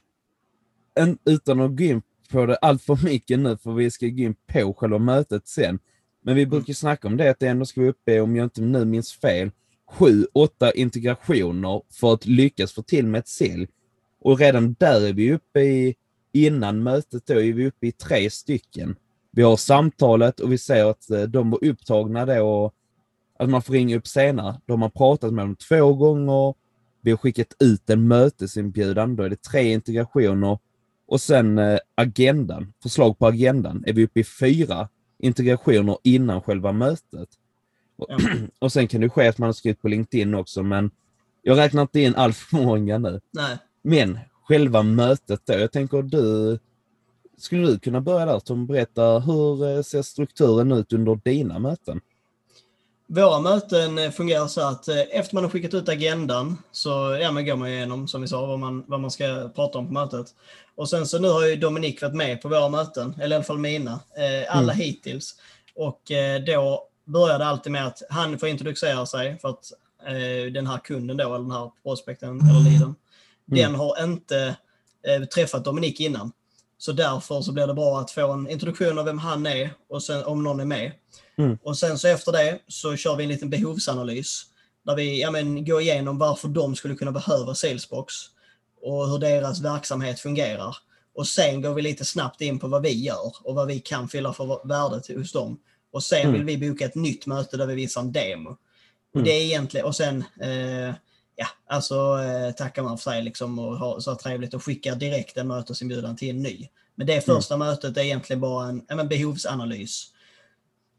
en, 0.95 1.19
utan 1.25 1.61
att 1.61 1.77
gå 1.77 1.85
in 1.85 2.03
på 2.31 2.47
det 2.47 2.57
allt 2.57 2.83
för 2.83 3.05
mycket 3.05 3.39
nu, 3.39 3.57
för 3.57 3.73
vi 3.73 3.91
ska 3.91 4.07
gå 4.07 4.23
in 4.23 4.35
på 4.47 4.75
själva 4.75 4.99
mötet 4.99 5.49
sen. 5.49 5.79
Men 6.27 6.37
vi 6.37 6.47
brukar 6.47 6.73
snacka 6.73 7.09
om 7.09 7.17
det, 7.17 7.31
att 7.31 7.39
det 7.39 7.47
ändå 7.47 7.67
ska 7.67 7.81
vara 7.81 7.91
uppe, 7.91 8.21
om 8.21 8.37
jag 8.37 8.45
inte 8.45 8.61
nu 8.61 8.85
minns 8.85 9.13
fel, 9.13 9.51
sju, 9.91 10.27
åtta 10.33 10.73
integrationer 10.73 11.83
för 11.93 12.15
att 12.15 12.27
lyckas 12.27 12.73
få 12.73 12.83
till 12.83 13.07
med 13.07 13.19
ett 13.19 13.29
sälj. 13.29 13.69
Och 14.21 14.39
redan 14.39 14.77
där 14.79 15.09
är 15.09 15.13
vi 15.13 15.33
uppe 15.33 15.61
i, 15.61 15.95
innan 16.33 16.83
mötet 16.83 17.27
då, 17.27 17.35
är 17.35 17.53
vi 17.53 17.67
uppe 17.67 17.87
i 17.87 17.93
tre 17.93 18.31
stycken. 18.31 18.97
Vi 19.31 19.43
har 19.43 19.57
samtalet 19.57 20.41
och 20.41 20.53
vi 20.53 20.59
ser 20.59 20.85
att 20.85 21.11
eh, 21.11 21.23
de 21.23 21.51
var 21.51 21.65
upptagna 21.65 22.27
då 22.27 22.47
och 22.47 22.75
att 23.39 23.49
man 23.49 23.63
får 23.63 23.73
ringa 23.73 23.97
upp 23.97 24.07
senare. 24.07 24.61
De 24.67 24.83
har 24.83 24.89
pratat 24.89 25.33
med 25.33 25.45
dem 25.45 25.57
två 25.57 25.95
gånger. 25.95 26.55
Vi 27.01 27.11
har 27.11 27.19
skickat 27.19 27.57
ut 27.59 27.91
en 27.91 28.09
mötesinbjudan. 28.09 29.17
Då 29.17 29.23
är 29.23 29.29
det 29.29 29.43
tre 29.43 29.73
integrationer 29.73 30.59
och 31.07 31.21
sen 31.21 31.59
eh, 31.59 31.79
agendan, 31.95 32.73
förslag 32.83 33.19
på 33.19 33.27
agendan, 33.27 33.85
är 33.87 33.93
vi 33.93 34.05
uppe 34.05 34.21
i 34.21 34.25
fyra 34.25 34.89
integrationer 35.25 35.99
innan 36.03 36.43
själva 36.43 36.73
mötet. 36.73 37.29
Och, 37.97 38.07
ja. 38.09 38.19
och 38.59 38.73
sen 38.73 38.89
kan 38.89 39.01
det 39.01 39.09
ske 39.09 39.29
att 39.29 39.39
man 39.39 39.47
har 39.47 39.53
skrivit 39.53 39.83
på 39.83 39.89
LinkedIn 39.89 40.35
också, 40.35 40.63
men 40.63 40.91
jag 41.43 41.59
räknar 41.59 41.83
inte 41.83 42.01
in 42.01 42.15
allt 42.15 42.37
för 42.51 42.57
många 42.57 42.99
nu. 42.99 43.21
Nej. 43.31 43.59
Men 43.83 44.19
själva 44.43 44.83
mötet 44.83 45.41
då, 45.45 45.53
jag 45.53 45.73
tänker 45.73 46.03
du, 46.03 46.59
skulle 47.39 47.67
du 47.67 47.79
kunna 47.79 48.01
börja 48.01 48.27
där 48.27 48.41
Tom, 48.41 48.67
berätta 48.67 49.19
hur 49.19 49.77
eh, 49.77 49.83
ser 49.83 50.03
strukturen 50.03 50.73
ut 50.73 50.93
under 50.93 51.21
dina 51.25 51.59
möten? 51.59 52.01
Våra 53.07 53.41
möten 53.41 53.99
eh, 53.99 54.11
fungerar 54.11 54.47
så 54.47 54.61
att 54.61 54.89
eh, 54.89 55.01
efter 55.11 55.35
man 55.35 55.45
har 55.45 55.51
skickat 55.51 55.75
ut 55.75 55.89
agendan 55.89 56.59
så 56.73 57.19
ja, 57.21 57.33
man 57.33 57.47
går 57.47 57.57
man 57.57 57.69
igenom, 57.69 58.09
som 58.09 58.21
vi 58.23 58.29
sa, 58.29 58.47
vad 58.47 58.59
man, 58.59 58.85
vad 58.87 59.01
man 59.01 59.11
ska 59.11 59.51
prata 59.55 59.79
om 59.79 59.87
på 59.87 59.93
mötet. 59.93 60.27
Och 60.75 60.89
sen 60.89 61.07
så 61.07 61.19
nu 61.19 61.29
har 61.29 61.47
ju 61.47 61.57
Dominik 61.57 62.03
varit 62.03 62.15
med 62.15 62.43
på 62.43 62.49
våra 62.49 62.69
möten, 62.69 63.15
eller 63.21 63.31
i 63.31 63.35
alla 63.35 63.45
fall 63.45 63.59
mina, 63.59 63.93
eh, 63.93 64.57
alla 64.57 64.73
mm. 64.73 64.77
hittills. 64.77 65.35
Och 65.77 66.01
då 66.47 66.89
börjar 67.05 67.39
det 67.39 67.47
alltid 67.47 67.73
med 67.73 67.87
att 67.87 68.03
han 68.11 68.39
får 68.39 68.49
introducera 68.49 69.07
sig 69.07 69.39
för 69.39 69.49
att 69.49 69.73
den 70.53 70.67
här 70.67 70.79
kunden 70.79 71.17
då, 71.17 71.35
eller 71.35 71.39
den 71.39 71.51
här 71.51 71.71
prospekten 71.83 72.41
eller 72.41 72.71
leaden, 72.71 72.83
mm. 72.83 72.95
den 73.47 73.75
har 73.75 74.05
inte 74.05 74.57
träffat 75.35 75.65
Dominik 75.65 76.01
innan. 76.01 76.33
Så 76.85 76.93
därför 76.93 77.41
så 77.41 77.53
blir 77.53 77.67
det 77.67 77.75
bra 77.75 78.01
att 78.01 78.11
få 78.11 78.33
en 78.33 78.51
introduktion 78.51 78.99
av 78.99 79.05
vem 79.05 79.19
han 79.19 79.47
är 79.47 79.71
och 79.89 80.03
sen 80.03 80.25
om 80.25 80.43
någon 80.43 80.61
är 80.61 80.65
med. 80.65 80.93
Mm. 81.39 81.59
Och 81.63 81.79
sen 81.79 81.99
så 81.99 82.09
efter 82.09 82.33
det 82.33 82.59
så 82.69 82.97
kör 82.97 83.17
vi 83.17 83.23
en 83.23 83.29
liten 83.29 83.51
behovsanalys 83.51 84.43
där 84.87 84.97
vi 84.97 85.21
ja, 85.21 85.31
men, 85.31 85.65
går 85.65 85.81
igenom 85.81 86.19
varför 86.19 86.49
de 86.49 86.77
skulle 86.77 86.95
kunna 86.95 87.13
behöva 87.13 87.55
Salesbox 87.55 88.15
och 88.83 89.09
hur 89.09 89.19
deras 89.19 89.61
verksamhet 89.61 90.21
fungerar. 90.21 90.77
Och 91.15 91.27
sen 91.27 91.63
går 91.63 91.75
vi 91.75 91.83
lite 91.83 92.05
snabbt 92.05 92.41
in 92.41 92.59
på 92.59 92.69
vad 92.69 92.83
vi 92.83 93.05
gör 93.05 93.33
och 93.45 93.55
vad 93.55 93.67
vi 93.67 93.81
kan 93.81 94.09
fylla 94.09 94.33
för 94.33 94.69
värde 94.69 95.15
hos 95.15 95.33
dem. 95.33 95.61
Och 95.93 96.03
sen 96.03 96.21
mm. 96.21 96.33
vill 96.33 96.45
vi 96.45 96.71
boka 96.71 96.85
ett 96.85 96.95
nytt 96.95 97.27
möte 97.27 97.57
där 97.57 97.67
vi 97.67 97.75
visar 97.75 98.01
en 98.01 98.13
demo. 98.13 98.49
Mm. 98.49 98.57
Och 99.15 99.23
det 99.23 99.31
är 99.31 99.45
egentligen, 99.45 99.87
och 99.87 99.97
sen 99.97 100.25
eh, 100.41 100.95
ja, 101.37 101.47
alltså 101.67 101.95
eh, 101.95 102.51
tackar 102.53 102.83
man 102.83 102.99
för 102.99 103.11
sig 103.11 103.23
liksom 103.23 103.59
och 103.59 103.79
har 103.79 104.01
så 104.01 104.15
trevligt 104.15 104.55
och 104.55 104.65
skickar 104.65 104.95
direkt 104.97 105.37
en 105.37 105.49
mötesinbjudan 105.49 106.17
till 106.17 106.31
en 106.31 106.43
ny. 106.43 106.69
Men 106.95 107.07
det 107.07 107.25
första 107.25 107.55
mm. 107.55 107.67
mötet 107.67 107.97
är 107.97 108.03
egentligen 108.03 108.41
bara 108.41 108.69
en, 108.69 108.85
en 108.89 109.09
behovsanalys. 109.09 110.11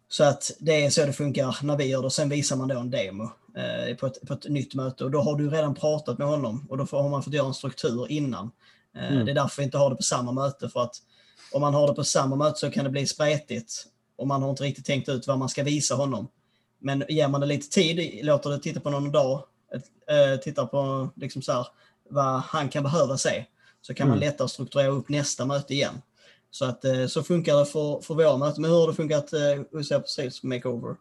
Så 0.10 0.24
att 0.24 0.52
det 0.60 0.86
är 0.86 0.89
så 0.89 1.06
det 1.06 1.13
funkar 1.13 1.58
när 1.63 1.78
vi 1.78 1.86
gör 1.86 2.04
det. 2.04 2.12
Sen 2.12 2.30
visar 2.30 2.56
man 2.56 2.67
då 2.67 2.80
en 2.80 2.91
demo 2.91 3.24
eh, 3.58 3.95
på, 3.95 4.06
ett, 4.08 4.28
på 4.28 4.34
ett 4.34 4.50
nytt 4.50 4.76
möte 4.76 5.04
och 5.04 5.12
då 5.12 5.21
har 5.21 5.36
du 5.38 5.50
redan 5.50 5.76
pratat 5.76 6.17
med 6.17 6.28
honom 6.28 6.67
och 6.69 6.78
då 6.78 6.86
får, 6.86 7.02
har 7.02 7.10
man 7.10 7.24
fått 7.24 7.34
göra 7.34 7.48
en 7.48 7.54
struktur 7.54 8.12
innan. 8.12 8.52
Eh, 8.95 9.12
mm. 9.12 9.26
Det 9.26 9.32
är 9.32 9.36
därför 9.36 9.62
vi 9.62 9.65
inte 9.65 9.78
har 9.78 9.89
det 9.89 9.95
på 9.95 10.04
samma 10.04 10.32
möte 10.32 10.69
för 10.69 10.82
att 10.82 10.95
om 11.52 11.62
man 11.62 11.74
har 11.74 11.88
det 11.88 11.93
på 11.93 12.04
samma 12.04 12.36
möte 12.36 12.60
så 12.60 12.71
kan 12.71 12.84
det 12.84 12.89
bli 12.89 13.08
spretigt 13.08 13.86
och 14.17 14.28
man 14.28 14.41
har 14.41 14.50
inte 14.50 14.63
riktigt 14.63 14.86
tänkt 14.86 15.10
ut 15.10 15.28
vad 15.28 15.39
man 15.39 15.50
ska 15.50 15.63
visa 15.63 15.95
honom. 15.95 16.28
Men 16.80 17.04
ger 17.10 17.28
man 17.28 17.41
det 17.41 17.48
lite 17.48 17.69
tid, 17.69 18.26
låter 18.26 18.50
det 18.50 18.60
titta 18.60 18.80
på 18.80 18.89
någon 18.89 19.12
dag, 19.12 19.43
äh, 20.08 20.39
tittar 20.39 20.65
på 20.65 21.10
liksom 21.15 21.41
så 21.41 21.52
här, 21.52 21.68
vad 22.10 22.41
han 22.41 22.70
kan 22.70 22.84
behöva 22.84 23.18
se, 23.18 23.46
så 23.82 23.94
kan 23.94 24.08
mm. 24.08 24.20
man 24.20 24.20
lättare 24.20 24.48
strukturera 24.48 24.88
upp 24.88 25.10
nästa 25.10 25.46
möte 25.46 25.74
igen. 25.74 26.02
Så 26.52 26.65
att 26.65 26.86
eh, 26.86 27.08
så 27.08 27.24
funkar 27.24 27.58
det 27.58 27.65
för, 27.65 28.02
för 28.02 28.13
våra 28.13 28.38
möten. 28.38 28.62
Men 28.62 28.72
hur 28.72 28.78
har 28.78 28.88
det 28.88 28.94
funkat 28.94 29.34
eh, 29.34 29.39
hos 29.72 29.91
er 29.91 30.00
på 30.00 30.08
Sales 30.08 30.44
Makeover? 30.44 30.96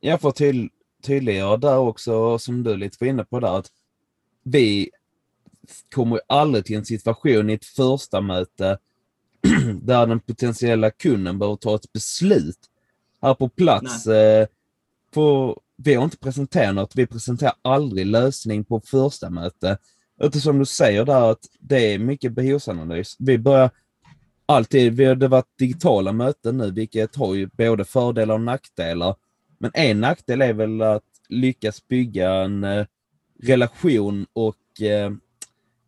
Jag 0.00 0.20
får 0.20 0.32
till, 0.32 0.70
tydliggöra 1.02 1.56
där 1.56 1.78
också, 1.78 2.38
som 2.38 2.62
du 2.62 2.76
lite 2.76 2.96
var 3.00 3.08
inne 3.08 3.24
på 3.24 3.40
där, 3.40 3.58
att 3.58 3.70
vi 4.42 4.90
kommer 5.94 6.20
aldrig 6.26 6.64
till 6.64 6.76
en 6.76 6.84
situation 6.84 7.50
i 7.50 7.52
ett 7.52 7.64
första 7.64 8.20
möte 8.20 8.78
där 9.82 10.06
den 10.06 10.20
potentiella 10.20 10.90
kunden 10.90 11.38
behöver 11.38 11.56
ta 11.56 11.74
ett 11.74 11.92
beslut 11.92 12.58
här 13.22 13.34
på 13.34 13.48
plats. 13.48 14.06
Eh, 14.06 14.46
på, 15.10 15.60
vi 15.84 15.94
har 15.94 16.04
inte 16.04 16.18
presenterat 16.18 16.74
något, 16.74 16.96
vi 16.96 17.06
presenterar 17.06 17.52
aldrig 17.62 18.06
lösning 18.06 18.64
på 18.64 18.80
första 18.80 19.30
möte. 19.30 19.78
Utan 20.20 20.40
som 20.40 20.58
du 20.58 20.64
säger 20.64 21.04
där 21.04 21.30
att 21.30 21.44
det 21.60 21.94
är 21.94 21.98
mycket 21.98 22.32
behovsanalys. 22.32 23.16
Vi 23.18 23.38
börjar 23.38 23.70
alltid, 24.46 24.92
vi 24.92 25.04
har 25.04 25.14
det 25.14 25.28
varit 25.28 25.58
digitala 25.58 26.12
möten 26.12 26.58
nu, 26.58 26.70
vilket 26.70 27.16
har 27.16 27.34
ju 27.34 27.46
både 27.46 27.84
fördelar 27.84 28.34
och 28.34 28.40
nackdelar. 28.40 29.14
Men 29.58 29.70
en 29.74 30.00
nackdel 30.00 30.42
är 30.42 30.52
väl 30.52 30.82
att 30.82 31.02
lyckas 31.28 31.88
bygga 31.88 32.32
en 32.32 32.64
eh, 32.64 32.86
relation 33.42 34.26
och 34.32 34.82
eh, 34.82 35.12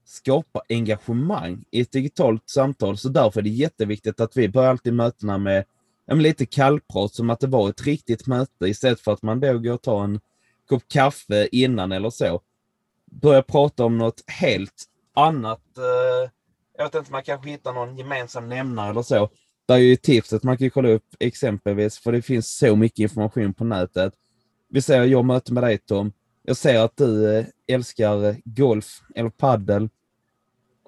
skapa 0.04 0.62
engagemang 0.68 1.64
i 1.70 1.80
ett 1.80 1.92
digitalt 1.92 2.50
samtal. 2.50 2.98
Så 2.98 3.08
därför 3.08 3.40
är 3.40 3.44
det 3.44 3.50
jätteviktigt 3.50 4.20
att 4.20 4.36
vi 4.36 4.48
börjar 4.48 4.70
alltid 4.70 4.92
mötena 4.94 5.38
med 5.38 5.64
lite 6.06 6.46
kallprat 6.46 7.14
som 7.14 7.30
att 7.30 7.40
det 7.40 7.46
var 7.46 7.68
ett 7.68 7.86
riktigt 7.86 8.26
möte 8.26 8.66
istället 8.66 9.00
för 9.00 9.12
att 9.12 9.22
man 9.22 9.40
då 9.40 9.58
går 9.58 9.72
och 9.72 9.82
tar 9.82 10.04
en 10.04 10.20
kopp 10.68 10.82
kaffe 10.88 11.48
innan 11.52 11.92
eller 11.92 12.10
så. 12.10 12.40
Börja 13.10 13.42
prata 13.42 13.84
om 13.84 13.98
något 13.98 14.24
helt 14.26 14.84
annat 15.14 15.78
eh, 15.78 16.30
jag 16.78 16.84
vet 16.84 16.94
inte, 16.94 17.12
man 17.12 17.22
kanske 17.22 17.50
hittar 17.50 17.72
någon 17.72 17.98
gemensam 17.98 18.48
nämnare 18.48 18.90
eller 18.90 19.02
så. 19.02 19.28
Där 19.66 19.74
är 19.74 19.78
ju 19.78 19.96
tipset, 19.96 20.42
man 20.42 20.56
kan 20.56 20.70
kolla 20.70 20.88
upp 20.88 21.04
exempelvis, 21.20 21.98
för 21.98 22.12
det 22.12 22.22
finns 22.22 22.58
så 22.58 22.76
mycket 22.76 22.98
information 22.98 23.54
på 23.54 23.64
nätet. 23.64 24.14
Vi 24.68 24.82
säger 24.82 25.04
jag 25.04 25.24
möter 25.24 25.52
med 25.52 25.62
dig 25.62 25.78
Tom. 25.78 26.12
Jag 26.42 26.56
ser 26.56 26.78
att 26.78 26.96
du 26.96 27.36
eh, 27.36 27.44
älskar 27.66 28.36
golf 28.44 29.00
eller 29.14 29.30
paddel. 29.30 29.88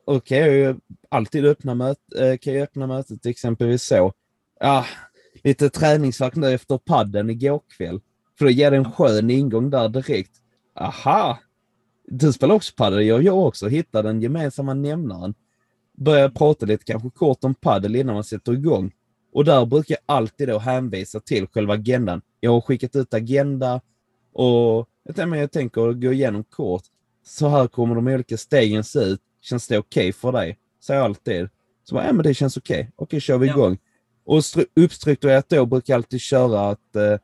Och 0.05 0.27
kan 0.27 0.39
jag 0.39 0.53
ju 0.53 0.77
alltid 1.09 1.47
öppna, 1.47 1.75
möt, 1.75 1.99
eh, 2.17 2.37
kan 2.37 2.55
jag 2.55 2.63
öppna 2.63 2.87
mötet 2.87 3.27
exempelvis 3.27 3.83
så. 3.83 4.13
Ja, 4.61 4.87
lite 5.45 5.71
träningsvärk 5.71 6.35
nu 6.35 6.53
efter 6.53 6.79
padden 6.79 7.31
igår 7.31 7.63
kväll. 7.77 8.01
För 8.39 8.45
då 8.45 8.51
ger 8.51 8.71
det 8.71 8.77
en 8.77 8.93
skön 8.93 9.31
ingång 9.31 9.71
där 9.71 9.89
direkt. 9.89 10.33
aha, 10.81 11.39
du 12.09 12.33
spelar 12.33 12.55
också 12.55 12.73
padel, 12.77 13.07
jag 13.07 13.23
jag 13.23 13.39
också. 13.39 13.69
Hitta 13.69 14.03
den 14.03 14.23
gemensamma 14.23 14.75
nämnaren. 14.75 15.35
Börja 15.97 16.31
prata 16.31 16.67
lite 16.67 16.85
kanske 16.85 17.11
kort 17.11 17.45
om 17.45 17.55
padel 17.55 17.97
innan 17.97 18.15
man 18.15 18.25
sätter 18.25 18.53
igång. 18.53 18.93
Och 19.33 19.45
där 19.45 19.67
brukar 19.67 19.95
jag 19.95 20.17
alltid 20.17 20.49
då 20.49 20.59
hänvisa 20.59 21.21
till 21.21 21.47
själva 21.47 21.75
agendan. 21.75 22.23
Jag 22.41 22.51
har 22.51 22.61
skickat 22.61 22.97
ut 22.97 23.15
agenda 23.15 23.81
och 24.33 24.89
jag 25.15 25.53
tänker 25.53 25.93
gå 25.93 26.13
igenom 26.13 26.45
kort. 26.45 26.83
Så 27.27 27.49
här 27.49 27.67
kommer 27.67 27.95
de 27.95 28.09
olika 28.09 28.37
stegen 28.37 28.85
se 28.85 28.99
ut. 28.99 29.21
Känns 29.41 29.69
det 29.69 29.79
okej 29.79 30.09
okay 30.09 30.13
för 30.13 30.33
dig? 30.33 30.59
Säger 30.83 31.01
jag 31.01 31.05
alltid. 31.05 31.49
Så 31.85 31.95
bara, 31.95 32.07
ja 32.07 32.13
men 32.13 32.23
det 32.23 32.35
känns 32.35 32.57
okej. 32.57 32.81
Okay. 32.81 32.93
Okej, 32.97 33.21
kör 33.21 33.39
vi 33.39 33.47
igång. 33.47 33.79
Och 34.25 34.43
uppstrukturerat 34.75 35.49
då 35.49 35.67
brukar 35.67 35.95
jag 35.95 35.99
alltid 35.99 36.21
köra 36.21 36.69
att 36.69 36.97
eh, 36.97 37.19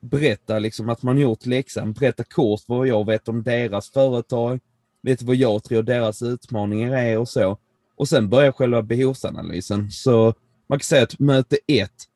berätta 0.00 0.58
liksom 0.58 0.88
att 0.88 1.02
man 1.02 1.18
gjort 1.18 1.46
läxan, 1.46 1.92
berätta 1.92 2.24
kort 2.24 2.62
vad 2.66 2.86
jag 2.86 3.06
vet 3.06 3.28
om 3.28 3.42
deras 3.42 3.90
företag, 3.90 4.60
vet 5.02 5.22
vad 5.22 5.36
jag 5.36 5.64
tror 5.64 5.82
deras 5.82 6.22
utmaningar 6.22 6.96
är 6.96 7.18
och 7.18 7.28
så. 7.28 7.58
Och 7.96 8.08
sen 8.08 8.28
börjar 8.28 8.52
själva 8.52 8.82
behovsanalysen. 8.82 9.90
Så 9.90 10.34
man 10.66 10.78
kan 10.78 10.84
säga 10.84 11.02
att 11.02 11.18
möte 11.18 11.58
ett 11.66 12.08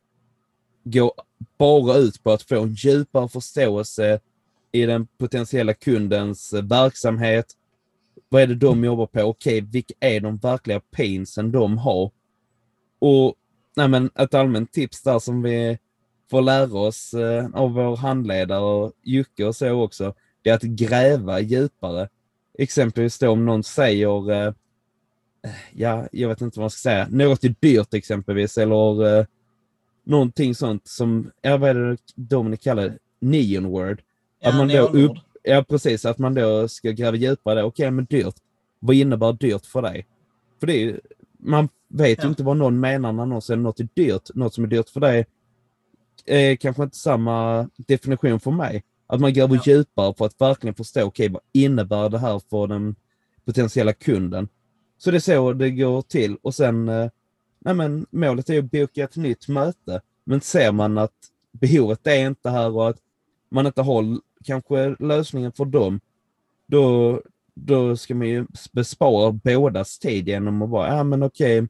går 0.84 1.12
bara 1.58 1.96
ut 1.96 2.22
på 2.22 2.32
att 2.32 2.42
få 2.42 2.62
en 2.62 2.74
djupare 2.74 3.28
förståelse 3.28 4.20
i 4.72 4.86
den 4.86 5.06
potentiella 5.06 5.74
kundens 5.74 6.52
eh, 6.52 6.62
verksamhet. 6.62 7.46
Vad 8.28 8.42
är 8.42 8.46
det 8.46 8.54
de 8.54 8.84
jobbar 8.84 9.06
på? 9.06 9.20
Okej, 9.20 9.60
vilka 9.60 9.94
är 10.00 10.20
de 10.20 10.36
verkliga 10.36 10.80
painsen 10.80 11.52
de 11.52 11.78
har? 11.78 12.10
Och 12.98 13.34
nej 13.76 13.88
men, 13.88 14.10
ett 14.14 14.34
allmänt 14.34 14.72
tips 14.72 15.02
där 15.02 15.18
som 15.18 15.42
vi 15.42 15.78
får 16.30 16.42
lära 16.42 16.78
oss 16.78 17.14
eh, 17.14 17.46
av 17.54 17.72
vår 17.72 17.96
handledare 17.96 18.60
och 18.60 18.92
Jocke 19.02 19.44
och 19.44 19.56
så 19.56 19.82
också, 19.82 20.14
det 20.42 20.50
är 20.50 20.54
att 20.54 20.62
gräva 20.62 21.40
djupare. 21.40 22.08
Exempelvis 22.58 23.18
då 23.18 23.30
om 23.30 23.46
någon 23.46 23.64
säger, 23.64 24.30
eh, 24.30 24.52
ja, 25.72 26.08
jag 26.12 26.28
vet 26.28 26.40
inte 26.40 26.58
vad 26.58 26.62
man 26.62 26.70
ska 26.70 26.78
säga, 26.78 27.06
något 27.10 27.44
är 27.44 27.54
dyrt 27.60 27.94
exempelvis 27.94 28.58
eller 28.58 29.18
eh, 29.18 29.26
någonting 30.04 30.54
sånt 30.54 30.88
som, 30.88 31.30
ja 31.42 31.56
vad 31.56 31.70
är 31.70 31.74
det 31.74 31.96
Dominic 32.14 32.60
kallar 32.60 32.82
det, 32.82 32.98
neon 33.20 33.66
word. 33.66 34.02
Ja, 34.40 34.48
att 34.48 34.56
man 34.56 34.68
då 34.68 34.88
upp, 34.88 35.16
ja 35.42 35.64
precis, 35.68 36.04
att 36.04 36.18
man 36.18 36.34
då 36.34 36.68
ska 36.68 36.90
gräva 36.90 37.16
djupare. 37.16 37.62
Okej, 37.62 37.90
men 37.90 38.04
dyrt. 38.04 38.34
Vad 38.78 38.96
innebär 38.96 39.32
dyrt 39.32 39.66
för 39.66 39.82
dig? 39.82 40.06
För 40.60 40.66
det 40.66 40.84
är, 40.84 41.00
man 41.42 41.68
vet 41.88 42.18
ju 42.18 42.22
Ja. 42.22 42.28
inte 42.28 42.42
vad 42.42 42.56
någon 42.56 42.80
menar 42.80 43.12
när 43.12 43.26
någon 43.26 43.42
säger 43.42 43.60
något 43.60 43.80
är 43.80 43.88
dyrt. 43.94 44.30
Något 44.34 44.54
som 44.54 44.64
är 44.64 44.68
dyrt 44.68 44.88
för 44.88 45.00
dig 45.00 45.26
är 46.26 46.56
kanske 46.56 46.82
inte 46.82 46.96
samma 46.96 47.68
definition 47.76 48.40
för 48.40 48.50
mig. 48.50 48.84
Att 49.06 49.20
man 49.20 49.32
gräver 49.32 49.54
Ja. 49.54 49.62
djupare 49.66 50.14
för 50.18 50.26
att 50.26 50.40
verkligen 50.40 50.74
förstå, 50.74 51.02
okej, 51.04 51.28
vad 51.28 51.42
innebär 51.52 52.08
det 52.08 52.18
här 52.18 52.40
för 52.50 52.66
den 52.66 52.94
potentiella 53.44 53.92
kunden? 53.92 54.48
Så 54.98 55.10
det 55.10 55.16
är 55.16 55.20
så 55.20 55.52
det 55.52 55.70
går 55.70 56.02
till. 56.02 56.36
Och 56.42 56.54
sen, 56.54 56.88
eh, 56.88 57.10
nej 57.58 57.74
men 57.74 58.06
målet 58.10 58.50
är 58.50 58.58
att 58.58 58.70
boka 58.70 59.04
ett 59.04 59.16
nytt 59.16 59.48
möte. 59.48 60.00
Men 60.24 60.40
ser 60.40 60.72
man 60.72 60.98
att 60.98 61.14
behovet 61.52 62.06
är 62.06 62.26
inte 62.26 62.50
här 62.50 62.70
och 62.70 62.88
att 62.88 62.98
man 63.50 63.66
inte 63.66 63.82
har 63.82 64.20
kanske 64.44 64.96
lösningen 64.98 65.52
för 65.52 65.64
dem, 65.64 66.00
då, 66.66 67.20
då 67.54 67.96
ska 67.96 68.14
man 68.14 68.28
ju 68.28 68.46
bespara 68.72 69.32
bådas 69.32 69.98
tid 69.98 70.28
genom 70.28 70.62
att 70.62 70.70
bara, 70.70 70.96
ja 70.96 71.04
men 71.04 71.22
okej, 71.22 71.68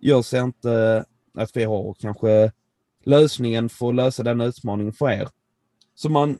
jag 0.00 0.24
ser 0.24 0.42
inte 0.42 1.04
att 1.34 1.56
vi 1.56 1.64
har 1.64 1.94
kanske 1.94 2.52
lösningen 3.04 3.68
för 3.68 3.88
att 3.88 3.94
lösa 3.94 4.22
den 4.22 4.40
utmaningen 4.40 4.92
för 4.92 5.10
er. 5.10 5.28
Så 5.94 6.08
man, 6.08 6.38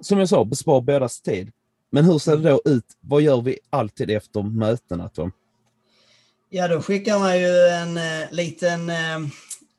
som 0.00 0.18
jag 0.18 0.28
sa, 0.28 0.44
besparar 0.44 0.80
bådas 0.80 1.20
tid. 1.20 1.52
Men 1.90 2.04
hur 2.04 2.18
ser 2.18 2.36
det 2.36 2.50
då 2.50 2.60
ut? 2.64 2.84
Vad 3.00 3.22
gör 3.22 3.40
vi 3.42 3.58
alltid 3.70 4.10
efter 4.10 4.42
mötena 4.42 5.08
Tom? 5.08 5.32
Ja, 6.50 6.68
då 6.68 6.82
skickar 6.82 7.18
man 7.18 7.38
ju 7.40 7.68
en 7.68 7.96
eh, 7.96 8.30
liten, 8.32 8.90
eh, 8.90 9.18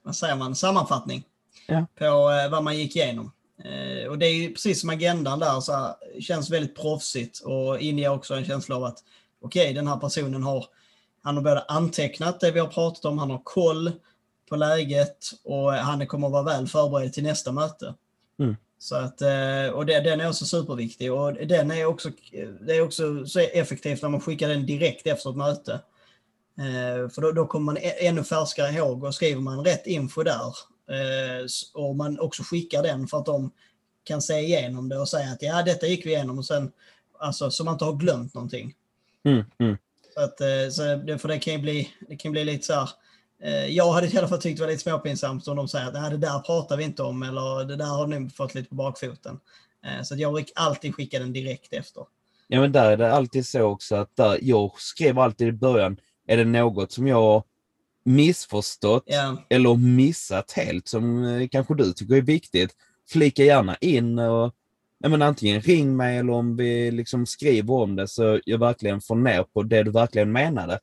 vad 0.04 0.16
säger 0.16 0.36
man, 0.36 0.56
sammanfattning 0.56 1.24
Ja. 1.68 1.86
på 2.00 2.06
eh, 2.06 2.52
vad 2.52 2.64
man 2.64 2.78
gick 2.78 2.96
igenom. 2.96 3.32
Eh, 3.68 4.08
och 4.08 4.18
det 4.18 4.26
är 4.26 4.50
precis 4.50 4.82
som 4.82 4.90
agendan 4.90 5.40
där, 5.40 5.60
så 5.60 5.74
här, 5.74 5.96
känns 6.20 6.50
väldigt 6.50 6.76
proffsigt 6.76 7.40
och 7.40 7.80
inger 7.80 8.10
också 8.10 8.34
en 8.34 8.46
känsla 8.46 8.76
av 8.76 8.84
att 8.84 9.04
okej, 9.42 9.74
den 9.74 9.88
här 9.88 9.98
personen 9.98 10.44
har, 10.44 10.66
han 11.24 11.36
har 11.36 11.44
både 11.44 11.62
antecknat 11.62 12.40
det 12.40 12.52
vi 12.52 12.60
har 12.60 12.68
pratat 12.68 13.06
om, 13.06 13.18
han 13.18 13.32
har 13.32 13.42
koll 13.44 13.92
på 14.50 14.56
läget 14.56 15.18
och 15.44 15.74
han 15.74 16.08
kommer 16.08 16.28
att 16.28 16.34
vara 16.34 16.44
väl 16.44 16.68
förberedd 16.68 17.14
till 17.14 17.24
nästa 17.24 17.52
möte. 17.52 17.94
Mm. 18.40 18.56
Så 18.80 18.96
att, 18.96 19.22
eh, 19.22 19.70
och 19.74 19.86
det, 19.86 20.00
den 20.00 20.22
är 20.22 20.30
också 20.30 20.46
superviktig 20.46 21.14
och 21.14 21.34
den 21.34 21.72
är 21.72 21.86
också, 21.86 22.10
det 22.62 22.78
är 22.78 22.82
också 22.82 23.26
så 23.26 23.40
effektivt 23.40 24.02
när 24.02 24.10
man 24.10 24.22
skickar 24.22 24.50
den 24.50 24.66
direkt 24.66 25.08
efter 25.08 25.30
ett 25.30 25.36
möte. 25.36 25.74
Eh, 26.58 27.10
För 27.10 27.22
då, 27.22 27.32
då 27.32 27.46
kommer 27.46 27.66
man 27.66 27.78
ännu 27.82 28.24
färskare 28.24 28.72
ihåg 28.72 29.04
och 29.04 29.16
skriver 29.16 29.42
man 29.42 29.66
rätt 29.66 29.88
info 29.88 30.24
där 30.24 30.54
och 31.74 31.96
man 31.96 32.20
också 32.20 32.44
skickar 32.44 32.84
den 32.84 33.08
för 33.08 33.18
att 33.18 33.26
de 33.26 33.52
kan 34.04 34.22
se 34.22 34.40
igenom 34.40 34.90
det 34.90 34.98
och 35.00 35.10
säga 35.10 35.32
att 35.32 35.42
ja, 35.42 35.64
detta 35.64 35.88
gick 35.88 36.06
vi 36.06 36.10
igenom 36.10 36.38
och 36.38 36.46
sen, 36.46 36.72
alltså 37.20 37.52
så 37.52 37.64
man 37.64 37.74
inte 37.74 37.86
har 37.86 37.94
glömt 37.94 38.34
någonting. 38.34 38.76
Mm, 39.24 39.46
mm. 39.60 39.78
Så 40.14 40.22
att, 40.22 40.42
eh, 40.42 40.70
så 40.72 40.96
det, 40.96 41.18
för 41.18 41.28
det 41.28 41.40
kan 41.40 41.54
ju 41.54 41.60
bli, 41.60 41.92
det 42.08 42.16
kan 42.16 42.32
bli 42.32 42.44
lite 42.46 42.66
så 42.66 42.74
här, 42.74 42.90
eh, 43.44 43.66
jag 43.66 43.92
hade 43.92 44.08
i 44.08 44.18
alla 44.18 44.28
fall 44.28 44.42
tyckt 44.42 44.58
det 44.58 44.64
var 44.64 44.72
lite 44.72 44.84
småpinsamt 44.84 45.48
om 45.48 45.56
de 45.58 45.68
säger 45.68 45.88
att 45.88 45.94
"Nej, 45.94 46.12
det 46.12 46.18
där 46.18 46.40
pratar 46.40 46.78
vi 46.78 46.84
inte 46.84 47.04
om 47.04 47.24
eller 47.24 47.66
det 47.66 47.76
där 47.76 47.86
har 47.86 48.08
ni 48.08 48.30
fått 48.30 48.56
lite 48.56 48.70
på 48.70 48.76
bakfoten. 48.76 49.40
Eh, 49.86 50.04
Så 50.04 50.14
att 50.14 50.20
jag 50.20 50.46
alltid 50.56 50.96
skicka 50.96 51.20
den 51.20 51.34
direkt 51.34 51.74
efter. 51.74 52.04
Ja, 52.48 52.62
men 52.62 52.72
där 52.72 52.92
är 52.92 52.98
det 52.98 53.12
alltid 53.14 53.48
så 53.48 53.62
också 53.62 53.96
att 53.96 54.16
där, 54.16 54.40
jag 54.42 54.72
skrev 54.78 55.20
alltid 55.20 55.48
i 55.48 55.52
början, 55.52 56.00
är 56.28 56.38
det 56.38 56.46
något 56.46 56.92
som 56.92 57.08
jag 57.08 57.44
missförstått 58.08 59.04
Ja, 59.06 59.38
eller 59.50 59.76
missat 59.76 60.52
helt 60.52 60.88
som 60.88 61.24
eh, 61.24 61.48
kanske 61.48 61.76
du 61.76 61.94
tycker 61.94 62.16
är 62.16 62.22
viktigt, 62.22 62.76
flika 63.10 63.44
gärna 63.44 63.76
in 63.76 64.20
och 64.20 64.54
ja, 65.00 65.10
men 65.10 65.22
antingen 65.22 65.62
ring 65.62 65.96
mig 65.96 66.18
eller 66.18 66.34
om 66.34 66.56
vi 66.56 66.92
liksom 66.92 67.26
skriver 67.26 67.74
om 67.74 67.96
det 67.96 68.08
så 68.08 68.40
jag 68.46 68.58
verkligen 68.58 69.02
får 69.02 69.16
ner 69.16 69.44
på 69.44 69.64
det 69.64 69.84
du 69.84 69.92
verkligen 69.92 70.32
menade. 70.32 70.80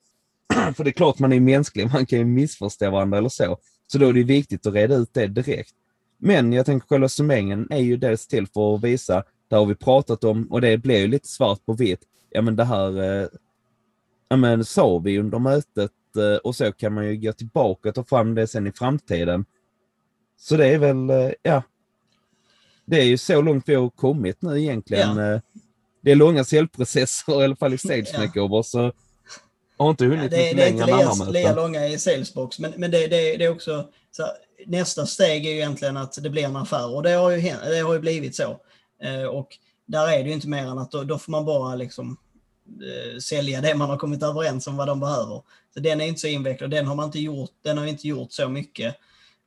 För 0.77 0.85
det 0.85 0.91
är 0.91 0.93
klart 0.93 1.19
man 1.19 1.33
är 1.33 1.41
mänsklig, 1.41 1.93
man 1.93 2.07
kan 2.07 2.19
ju 2.19 2.25
missförstå 2.25 2.91
varandra 2.91 3.19
eller 3.19 3.29
så. 3.29 3.59
Så 3.87 3.99
då 3.99 4.09
är 4.09 4.13
det 4.13 4.23
viktigt 4.23 4.67
att 4.67 4.75
reda 4.75 4.95
ut 4.95 5.15
det 5.15 5.27
direkt. 5.27 5.75
Men 6.19 6.53
jag 6.53 6.67
tänker 6.67 6.89
själva 6.89 7.09
summeringen 7.09 7.67
är 7.71 7.81
ju 7.81 7.97
dels 7.97 8.27
till 8.27 8.47
för 8.47 8.75
att 8.75 8.85
visa, 8.85 9.25
det 9.49 9.57
har 9.57 9.67
vi 9.67 9.75
pratat 9.75 10.25
om 10.25 10.47
och 10.53 10.61
det 10.61 10.79
blir 10.79 10.99
ju 10.99 11.07
lite 11.07 11.29
svart 11.29 11.67
på 11.67 11.73
vitt. 11.73 12.01
Ja 12.31 12.43
men 12.43 12.57
det 12.57 12.65
här 12.65 13.03
eh, 13.03 13.29
ja, 14.29 14.37
men 14.37 14.65
sa 14.65 14.99
vi 14.99 15.19
under 15.19 15.39
mötet 15.39 15.91
eh, 16.17 16.37
och 16.37 16.57
så 16.57 16.73
kan 16.73 16.93
man 16.95 17.07
ju 17.07 17.17
gå 17.17 17.33
tillbaka 17.33 17.89
och 17.89 17.95
ta 17.95 18.05
fram 18.05 18.35
det 18.35 18.47
sen 18.47 18.67
i 18.67 18.73
framtiden. 18.73 19.45
Så 20.37 20.57
det 20.57 20.67
är 20.67 20.79
väl, 20.79 21.11
eh, 21.11 21.31
ja. 21.43 21.63
Det 22.87 22.97
är 23.01 23.05
ju 23.05 23.19
så 23.19 23.41
långt 23.43 23.69
vi 23.69 23.75
har 23.75 23.91
kommit 23.91 24.43
nu 24.43 24.61
egentligen. 24.63 25.17
Ja. 25.17 25.35
Eh, 25.35 25.41
Det 26.03 26.11
är 26.11 26.15
långa 26.17 26.45
säljprocesser, 26.45 27.41
i 27.41 27.45
alla 27.45 27.57
fall 27.57 27.75
i 27.75 27.79
Stage 27.79 28.33
Ja. 28.35 28.63
Så 28.63 28.93
har 29.79 29.91
inte 29.91 30.05
hunnit 30.05 30.23
Ja, 30.23 30.29
det, 30.29 30.37
mycket 30.37 30.57
det 30.57 30.63
är 30.63 30.71
längre 30.71 30.81
inte 30.83 30.93
än 30.93 31.09
andra 31.09 31.25
lika, 31.25 31.31
lika 31.31 31.49
möten. 31.49 31.57
långa 31.63 31.87
i 31.89 31.99
salesbox, 31.99 32.59
men, 32.59 32.73
men 32.77 32.91
det, 32.91 32.99
det, 33.07 33.37
det 33.37 33.45
är 33.45 33.51
också 33.51 33.89
så 34.11 34.23
här, 34.23 34.33
nästa 34.67 35.07
steg 35.07 35.47
är 35.47 35.51
ju 35.51 35.57
egentligen 35.57 35.97
att 35.97 36.23
det 36.23 36.31
blir 36.31 36.45
en 36.45 36.57
affär 36.57 36.95
och 36.95 37.03
det 37.03 37.11
har 37.11 37.31
ju, 37.31 37.41
det 37.41 37.81
har 37.81 37.95
ju 37.95 38.01
blivit 38.01 38.37
så. 38.37 38.61
Eh, 39.03 39.25
och 39.25 39.49
där 39.87 40.09
är 40.13 40.19
det 40.23 40.29
ju 40.29 40.33
inte 40.35 40.49
mer 40.49 40.67
än 40.67 40.79
att 40.79 40.91
då, 40.91 41.05
då 41.05 41.19
får 41.19 41.33
man 41.33 41.45
bara 41.45 41.75
liksom 41.75 42.17
sälja 43.23 43.61
det 43.61 43.75
man 43.75 43.91
har 43.91 43.97
kommit 43.97 44.23
överens 44.23 44.67
om 44.67 44.77
vad 44.77 44.89
de 44.89 45.01
behöver. 45.01 45.43
Så 45.75 45.81
den 45.81 46.01
är 46.01 46.05
inte 46.07 46.21
så 46.21 46.27
invecklad, 46.27 46.71
den 46.71 46.87
har 46.87 46.95
man 46.95 47.05
inte 47.07 47.19
gjort, 47.21 47.51
den 47.63 47.79
har 47.79 47.87
inte 47.87 48.09
gjort 48.09 48.33
så 48.33 48.49
mycket. 48.49 48.97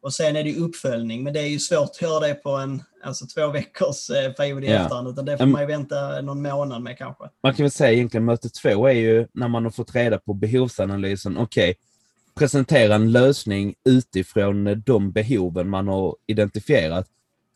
Och 0.01 0.13
sen 0.13 0.35
är 0.35 0.43
det 0.43 0.49
ju 0.49 0.59
uppföljning, 0.59 1.23
men 1.23 1.33
det 1.33 1.39
är 1.39 1.47
ju 1.47 1.59
svårt 1.59 1.89
att 1.89 2.01
göra 2.01 2.27
det 2.27 2.33
på 2.33 2.49
en 2.49 2.83
alltså 3.03 3.25
två 3.25 3.47
veckors 3.47 4.09
eh, 4.09 4.31
period 4.31 4.63
i 4.63 4.67
Ja. 4.67 4.73
efterhand, 4.73 5.07
utan 5.07 5.25
det 5.25 5.37
får 5.37 5.43
Mm. 5.43 5.51
man 5.51 5.61
ju 5.61 5.67
vänta 5.67 6.21
någon 6.21 6.41
månad 6.41 6.81
med 6.81 6.97
kanske. 6.97 7.23
Man 7.43 7.53
kan 7.53 7.63
väl 7.63 7.71
säga 7.71 7.91
egentligen 7.91 8.25
möte 8.25 8.49
två 8.49 8.87
är 8.87 8.93
ju 8.93 9.27
när 9.33 9.47
man 9.47 9.63
har 9.63 9.71
fått 9.71 9.95
reda 9.95 10.17
på 10.19 10.33
behovsanalysen. 10.33 11.37
Okej, 11.37 11.75
presentera 12.35 12.95
en 12.95 13.11
lösning 13.11 13.75
utifrån 13.85 14.67
eh, 14.67 14.77
de 14.77 15.11
behoven 15.11 15.69
man 15.69 15.87
har 15.87 16.15
identifierat. 16.27 17.07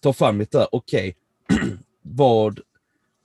Ta 0.03 0.13
fram 0.13 0.39
lite 0.39 0.57
där, 0.57 0.67
okej, 0.71 1.15
vad... 2.01 2.59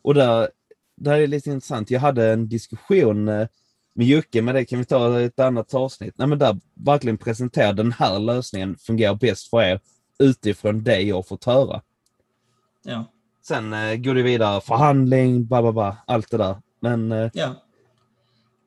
Och 0.03 0.15
där, 0.15 0.49
där 0.97 1.19
är 1.19 1.27
lite 1.27 1.51
intressant. 1.51 1.91
Jag 1.91 2.01
hade 2.01 2.33
en 2.33 2.49
diskussion 2.49 3.29
eh, 3.29 3.49
med 3.95 4.07
Jocke, 4.07 4.43
men 4.43 4.55
det 4.55 4.65
kan 4.65 4.79
vi 4.79 4.85
ta 4.85 5.21
i 5.21 5.25
ett 5.25 5.41
annat 5.41 5.75
avsnitt. 5.75 6.15
Nej, 6.19 6.29
men 6.29 6.39
där 6.39 6.61
verkligen 6.75 7.19
presentera 7.19 7.73
den 7.73 7.93
här 7.93 8.19
lösningen 8.19 8.77
fungerar 8.79 9.15
bäst 9.15 9.51
för 9.51 9.63
er 9.63 9.81
utifrån 10.19 10.83
det 10.83 11.01
jag 11.01 11.29
fått 11.29 11.45
höra. 11.45 11.83
Ja, 12.83 13.05
Sen 13.49 13.73
eh, 13.73 13.97
går 13.97 14.15
det 14.15 14.23
vidare, 14.23 14.61
förhandling, 14.61 15.47
ba, 15.47 15.63
ba, 15.63 15.73
ba, 15.73 15.97
allt 16.07 16.31
det 16.31 16.37
där. 16.37 16.57
Men 16.81 17.13
eh, 17.13 17.31
ja. 17.35 17.55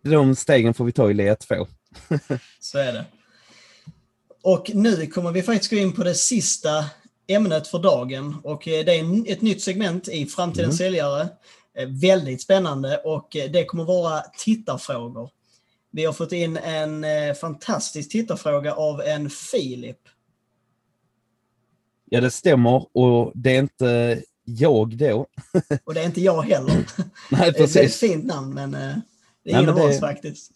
de 0.03 0.35
stegen 0.35 0.73
får 0.73 0.85
vi 0.85 0.91
ta 0.91 1.11
i 1.11 1.13
led 1.13 1.39
två. 1.39 1.67
Så 2.59 2.77
är 2.77 2.93
det. 2.93 3.05
Och 4.41 4.71
nu 4.73 5.07
kommer 5.07 5.31
vi 5.31 5.41
faktiskt 5.41 5.71
gå 5.71 5.77
in 5.77 5.91
på 5.93 6.03
det 6.03 6.15
sista 6.15 6.85
ämnet 7.27 7.67
för 7.67 7.79
dagen 7.79 8.35
och 8.43 8.67
eh, 8.67 8.85
det 8.85 8.99
är 8.99 9.31
ett 9.31 9.41
nytt 9.41 9.61
segment 9.61 10.07
i 10.07 10.25
Framtidens 10.25 10.79
Mm. 10.81 10.91
säljare. 10.91 11.27
Eh, 11.79 11.87
Väldigt 11.87 12.41
spännande 12.41 12.97
och 12.97 13.35
eh, 13.35 13.51
det 13.51 13.65
kommer 13.65 13.83
vara 13.83 14.21
tittarfrågor. 14.37 15.29
Vi 15.91 16.05
har 16.05 16.13
fått 16.13 16.31
in 16.31 16.57
en 16.57 17.03
eh, 17.03 17.33
fantastisk 17.33 18.11
tittarfråga 18.11 18.73
av 18.73 19.01
en 19.01 19.29
Filip. 19.29 19.99
Ja, 22.05 22.21
det 22.21 22.31
stämmer 22.31 22.97
och 22.97 23.31
det 23.35 23.55
är 23.55 23.59
inte 23.59 24.21
jag 24.43 24.97
då. 24.97 25.27
Och 25.83 25.93
det 25.93 26.01
är 26.01 26.05
inte 26.05 26.21
jag 26.21 26.41
heller. 26.41 26.73
Nej, 26.73 26.85
Det 27.29 27.35
är 27.45 27.49
ett 27.49 27.57
precis. 27.57 27.99
fint 27.99 28.25
namn 28.25 28.53
men 28.53 28.71
det 28.71 28.77
är 28.77 29.01
Nej, 29.43 29.53
ingen 29.63 29.69
av 29.69 29.77
oss 29.77 29.99
faktiskt. 29.99 30.51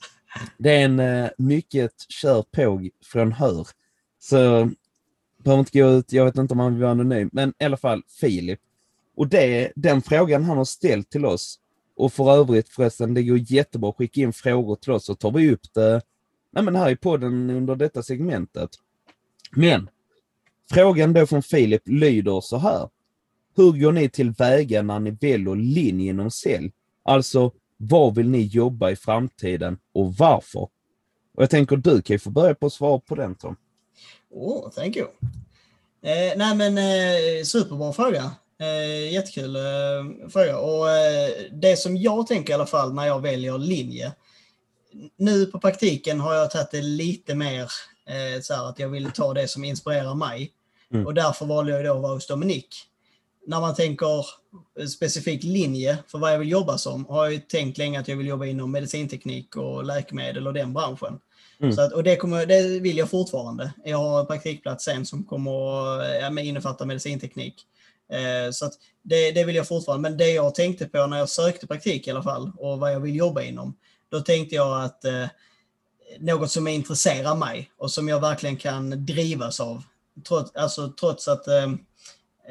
Det 0.58 0.70
är 0.70 0.86
en 0.86 1.30
mycket 1.38 1.92
kör 2.10 2.42
på 2.52 2.90
från 3.06 3.32
Hör. 3.32 3.68
Så 4.20 4.70
behöver 5.44 5.60
inte 5.60 5.80
gå 5.80 5.90
ut, 5.90 6.12
jag 6.12 6.26
vet 6.26 6.38
inte 6.38 6.54
om 6.54 6.60
han 6.60 6.74
vill 6.74 6.82
vara 6.82 6.92
anonym, 6.92 7.30
men 7.34 7.54
i 7.60 7.64
alla 7.64 7.78
fall 7.78 8.04
Filip. 8.20 8.60
Och 9.16 9.28
det, 9.28 9.72
den 9.76 10.02
frågan 10.02 10.44
han 10.44 10.58
har 10.58 10.66
ställt 10.66 11.10
till 11.10 11.26
oss, 11.26 11.60
och 11.96 12.14
för 12.14 12.32
övrigt 12.32 12.70
förresten, 12.70 13.14
det 13.14 13.24
går 13.24 13.38
jättebra 13.38 13.90
att 13.90 13.96
skicka 13.96 14.22
in 14.22 14.34
frågor 14.34 14.76
till 14.76 14.92
oss 14.92 15.06
så 15.06 15.16
tar 15.16 15.32
vi 15.32 15.52
upp 15.52 15.74
det 15.74 16.02
nej, 16.54 16.64
men 16.64 16.76
här 16.76 16.90
i 16.90 16.96
podden 16.96 17.50
under 17.50 17.76
detta 17.76 18.04
segmentet. 18.04 18.70
Men 19.52 19.90
frågan 20.72 21.14
då 21.14 21.28
från 21.28 21.44
Filip 21.44 21.82
lyder 21.86 22.42
så 22.42 22.58
här. 22.58 22.90
Hur 23.56 23.72
går 23.72 23.92
ni 23.92 24.10
tillväga 24.10 24.82
när 24.82 25.00
ni 25.00 25.12
väljer 25.12 25.56
linje 25.56 26.10
inom 26.10 26.32
sälj? 26.32 26.72
Alltså, 27.04 27.52
vad 27.78 28.16
vill 28.16 28.30
ni 28.30 28.42
jobba 28.42 28.92
i 28.92 28.96
framtiden 28.96 29.78
och 29.94 30.16
varför? 30.16 30.60
Och 31.36 31.44
jag 31.44 31.50
tänker 31.50 31.76
du 31.76 32.02
kan 32.02 32.14
ju 32.14 32.20
få 32.20 32.30
börja 32.30 32.56
på 32.56 32.66
att 32.66 32.74
svara 32.74 33.00
på 33.00 33.16
den 33.16 33.36
Tom. 33.36 33.56
Oh, 34.30 34.70
thank 34.70 34.96
you. 34.96 35.08
Eh, 36.02 36.38
nej 36.38 36.56
men 36.56 36.78
eh, 36.78 37.44
superbra 37.44 37.94
fråga. 37.94 38.32
Eh, 38.64 39.14
jättekul 39.14 39.56
eh, 39.56 40.30
fråga. 40.30 40.58
Och 40.58 40.90
eh, 40.90 41.30
det 41.52 41.78
som 41.78 41.98
jag 41.98 42.28
tänker 42.28 42.54
i 42.54 42.54
alla 42.54 42.66
fall 42.66 42.94
när 42.94 43.06
jag 43.06 43.22
väljer 43.22 43.58
linje. 43.58 44.14
Nu 45.18 45.46
på 45.46 45.60
praktiken 45.60 46.20
har 46.20 46.34
jag 46.34 46.52
tagit 46.52 46.72
det 46.72 46.82
lite 46.82 47.36
mer 47.36 47.62
eh, 48.08 48.42
så 48.42 48.54
här 48.54 48.70
att 48.70 48.80
jag 48.80 48.90
vill 48.90 49.12
ta 49.12 49.34
det 49.34 49.48
som 49.48 49.64
inspirerar 49.64 50.16
mig. 50.16 50.52
Mm. 50.94 51.06
Och 51.06 51.14
därför 51.14 51.46
valde 51.46 51.72
jag 51.72 51.86
då 51.86 51.96
att 51.96 52.02
vara 52.02 52.14
hos 52.14 52.28
Dominik. 52.28 52.68
När 53.48 53.60
man 53.60 53.76
tänker 53.76 54.26
specifik 54.88 55.44
linje 55.44 55.98
för 56.08 56.18
vad 56.18 56.34
jag 56.34 56.40
vill 56.40 56.52
jobba 56.52 56.78
som 56.78 57.06
har 57.06 57.24
jag 57.24 57.34
ju 57.34 57.40
tänkt 57.40 57.78
länge 57.78 58.00
att 58.00 58.08
jag 58.08 58.16
vill 58.16 58.28
jobba 58.28 58.46
inom 58.46 58.72
medicinteknik 58.72 59.56
och 59.56 59.84
läkemedel 59.84 60.48
och 60.48 60.54
den 60.54 60.74
branschen. 60.74 61.20
Mm. 61.60 61.74
Så 61.74 61.82
att, 61.82 61.94
och 61.94 62.04
det, 62.04 62.16
kommer, 62.16 62.46
det 62.46 62.80
vill 62.80 62.98
jag 62.98 63.10
fortfarande. 63.10 63.74
Jag 63.86 63.98
har 63.98 64.20
en 64.20 64.28
praktikplats 64.28 64.86
sen 64.86 65.06
som 65.06 65.24
kommer 65.24 65.52
att 65.52 66.22
ja, 66.22 66.30
men 66.30 66.46
innefatta 66.46 66.86
medicinteknik. 66.86 67.56
Eh, 68.12 68.52
så 68.52 68.70
det, 69.04 69.32
det 69.32 69.44
vill 69.44 69.56
jag 69.56 69.68
fortfarande. 69.68 70.10
Men 70.10 70.18
det 70.18 70.32
jag 70.32 70.56
tänkte 70.56 70.86
på 70.86 71.08
när 71.08 71.18
jag 71.18 71.30
sökte 71.30 71.68
praktik 71.68 72.08
i 72.08 72.12
alla 72.12 72.24
fall 72.24 72.52
och 72.58 72.80
vad 72.80 72.94
jag 72.94 73.00
vill 73.00 73.16
jobba 73.16 73.42
inom. 73.42 73.78
Då 74.10 74.20
tänkte 74.20 74.56
jag 74.56 74.84
att 74.84 75.06
eh, 75.06 75.26
något 76.20 76.52
som 76.52 76.68
intresserar 76.68 77.36
mig 77.36 77.72
och 77.78 77.92
som 77.92 78.08
jag 78.08 78.20
verkligen 78.20 78.58
kan 78.58 79.06
drivas 79.06 79.60
av. 79.60 79.84
Trots, 80.28 80.56
alltså, 80.56 80.94
trots 81.00 81.28
att 81.28 81.48
eh, 81.48 81.74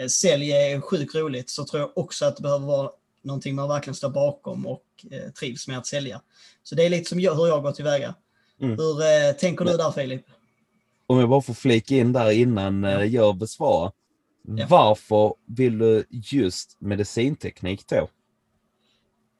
sälj 0.08 0.52
är 0.52 0.80
sjukt 0.80 1.14
roligt 1.14 1.50
så 1.50 1.64
tror 1.64 1.80
jag 1.80 1.98
också 1.98 2.24
att 2.24 2.36
det 2.36 2.42
behöver 2.42 2.66
vara 2.66 2.90
någonting 3.24 3.54
man 3.54 3.68
verkligen 3.68 3.94
står 3.94 4.10
bakom 4.10 4.66
och 4.66 4.84
eh, 5.10 5.30
trivs 5.30 5.68
med 5.68 5.78
att 5.78 5.86
sälja. 5.86 6.20
Så 6.62 6.74
det 6.74 6.86
är 6.86 6.90
lite 6.90 7.08
som 7.08 7.20
jag, 7.20 7.34
hur 7.34 7.46
jag 7.46 7.62
går 7.62 7.72
tillväga. 7.72 8.14
Mm. 8.60 8.78
Hur 8.78 9.02
eh, 9.02 9.32
tänker 9.32 9.64
du 9.64 9.76
där 9.76 9.90
Filip? 9.90 10.26
Om 11.06 11.18
jag 11.18 11.28
bara 11.28 11.42
får 11.42 11.54
flika 11.54 11.94
in 11.94 12.12
där 12.12 12.30
innan 12.30 12.82
ja. 12.82 13.04
jag 13.04 13.36
besvarar. 13.36 13.92
Ja. 14.42 14.66
Varför 14.68 15.34
vill 15.46 15.78
du 15.78 16.04
just 16.10 16.76
medicinteknik 16.80 17.86
då? 17.88 18.08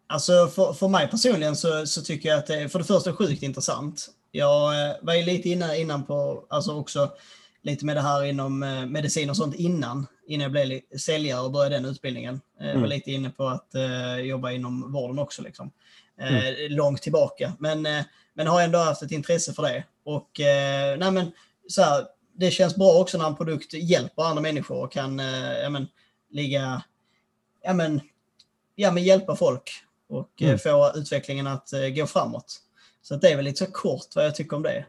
Alltså 0.07 0.47
för, 0.49 0.73
för 0.73 0.89
mig 0.89 1.09
personligen 1.09 1.57
så, 1.57 1.87
så 1.87 2.03
tycker 2.03 2.29
jag 2.29 2.39
att 2.39 2.47
det 2.47 2.55
är 2.61 2.69
för 2.69 2.79
det 2.79 2.85
första 2.85 3.13
sjukt 3.13 3.43
intressant. 3.43 4.09
Jag 4.31 4.89
eh, 4.91 4.97
var 5.03 5.15
ju 5.15 5.23
lite 5.25 5.49
inne 5.49 5.79
innan 5.79 6.05
på, 6.07 6.47
alltså 6.51 6.73
också 6.75 7.13
lite 7.63 7.85
med 7.87 7.97
det 7.97 8.01
här 8.01 8.25
inom 8.25 8.63
eh, 8.63 8.87
medicin 8.87 9.31
och 9.31 9.37
sånt 9.37 9.55
innan, 9.55 10.07
innan 10.27 10.43
jag 10.43 10.53
blev 10.53 10.81
säljare 10.99 11.41
och 11.41 11.53
började 11.53 11.75
den 11.75 11.85
utbildningen. 11.85 12.41
Eh, 12.61 12.67
Jag 12.67 12.75
var 12.75 12.79
Mm. 12.79 12.91
lite 12.91 13.11
inne 13.11 13.31
på 13.31 13.47
att 13.49 13.75
eh, 13.75 14.17
jobba 14.17 14.51
inom 14.51 14.93
vården 14.93 15.19
också 15.19 15.43
liksom. 15.43 15.71
Eh, 16.21 16.71
Långt 16.71 17.03
tillbaka. 17.03 17.53
Men, 17.59 17.87
eh, 17.87 18.05
men 18.35 18.47
har 18.47 18.63
ändå 18.63 18.79
haft 18.79 19.03
ett 19.03 19.13
intresse 19.13 19.53
för 19.53 19.63
det. 19.63 19.85
Och 20.05 20.41
eh, 20.41 20.99
nej 20.99 21.11
men, 21.11 21.33
så 21.69 21.83
här, 21.83 22.05
det 22.35 22.51
känns 22.51 22.77
bra 22.77 23.01
också 23.01 23.19
när 23.19 23.27
en 23.27 23.37
produkt 23.37 23.75
hjälper 23.75 24.23
andra 24.23 24.43
människor 24.43 24.85
och 24.85 24.93
kan 24.93 25.21
eh, 25.21 25.53
ja, 25.63 25.71
men, 25.71 25.87
ligga, 26.31 26.83
ja, 27.63 27.73
men, 27.73 28.01
ja, 28.75 28.91
men 28.91 29.03
hjälpa 29.03 29.37
folk 29.37 29.71
och 30.09 30.43
eh, 30.43 30.47
Mm. 30.47 30.59
få 30.59 30.93
utvecklingen 30.95 31.47
att 31.47 31.73
eh, 31.73 31.89
gå 31.89 32.07
framåt. 32.07 32.59
Så 33.03 33.17
det 33.17 33.29
är 33.31 33.37
väl 33.37 33.45
lite 33.45 33.65
så 33.67 33.73
kort 33.73 34.07
vad 34.17 34.25
jag 34.27 34.35
tycker 34.35 34.57
om 34.57 34.63
det. 34.63 34.85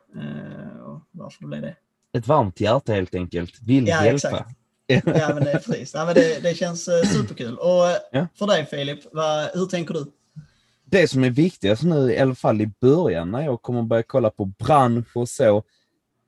Och 0.86 1.02
varför 1.12 1.42
det 1.42 1.48
blev 1.48 1.62
det. 1.62 1.76
Ett 2.18 2.28
varmt 2.28 2.60
hjärta 2.60 2.94
helt 2.94 3.16
enkelt. 3.16 3.62
Vill 3.62 3.88
Ja, 3.88 4.06
hjälpa. 4.06 4.16
exakt. 4.28 4.50
Ja, 5.20 5.34
men 5.34 5.44
det, 5.44 5.62
precis. 5.66 5.94
Ja, 5.94 6.06
men 6.06 6.16
det, 6.16 6.44
det 6.44 6.56
känns 6.56 6.84
superkul. 7.14 7.58
Och 7.58 7.84
Ja. 8.12 8.28
för 8.36 8.48
dig 8.48 8.66
Filip, 8.66 9.00
vad, 9.12 9.50
hur 9.54 9.66
tänker 9.66 9.94
du? 9.94 10.06
Det 10.86 11.08
som 11.08 11.24
är 11.24 11.30
viktigast 11.30 11.84
nu, 11.84 12.12
i 12.14 12.20
alla 12.20 12.36
fall 12.36 12.62
i 12.62 12.72
början 12.82 13.32
när 13.32 13.42
jag 13.42 13.62
kommer 13.62 13.82
börja 13.84 14.04
kolla 14.04 14.30
på 14.30 14.46
bransch 14.46 15.18
och 15.18 15.30
så, 15.30 15.64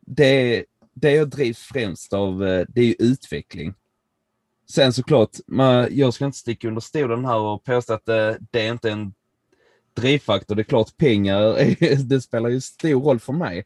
det, 0.06 0.66
det 0.96 1.12
jag 1.12 1.30
drivs 1.30 1.60
främst 1.60 2.14
av, 2.14 2.48
eh, 2.48 2.66
det 2.70 2.82
är 2.82 2.86
ju 2.86 2.96
utveckling. 3.00 3.74
Sen 4.70 4.94
såklart, 4.94 5.30
man, 5.48 5.88
jag 5.92 6.14
ska 6.14 6.26
inte 6.26 6.38
sticka 6.38 6.68
under 6.68 6.82
stolen 6.82 7.26
här 7.26 7.40
och 7.40 7.64
påstå 7.64 7.94
att 7.94 8.06
det, 8.06 8.38
det 8.52 8.68
är 8.68 8.72
inte 8.72 8.92
en 8.92 9.14
drivfaktor. 9.94 10.56
Det 10.56 10.62
är 10.62 10.64
klart 10.64 10.98
pengar, 10.98 12.04
det 12.04 12.22
spelar 12.22 12.50
ju 12.50 12.62
stor 12.62 13.02
roll 13.02 13.20
för 13.20 13.34
mig. 13.34 13.66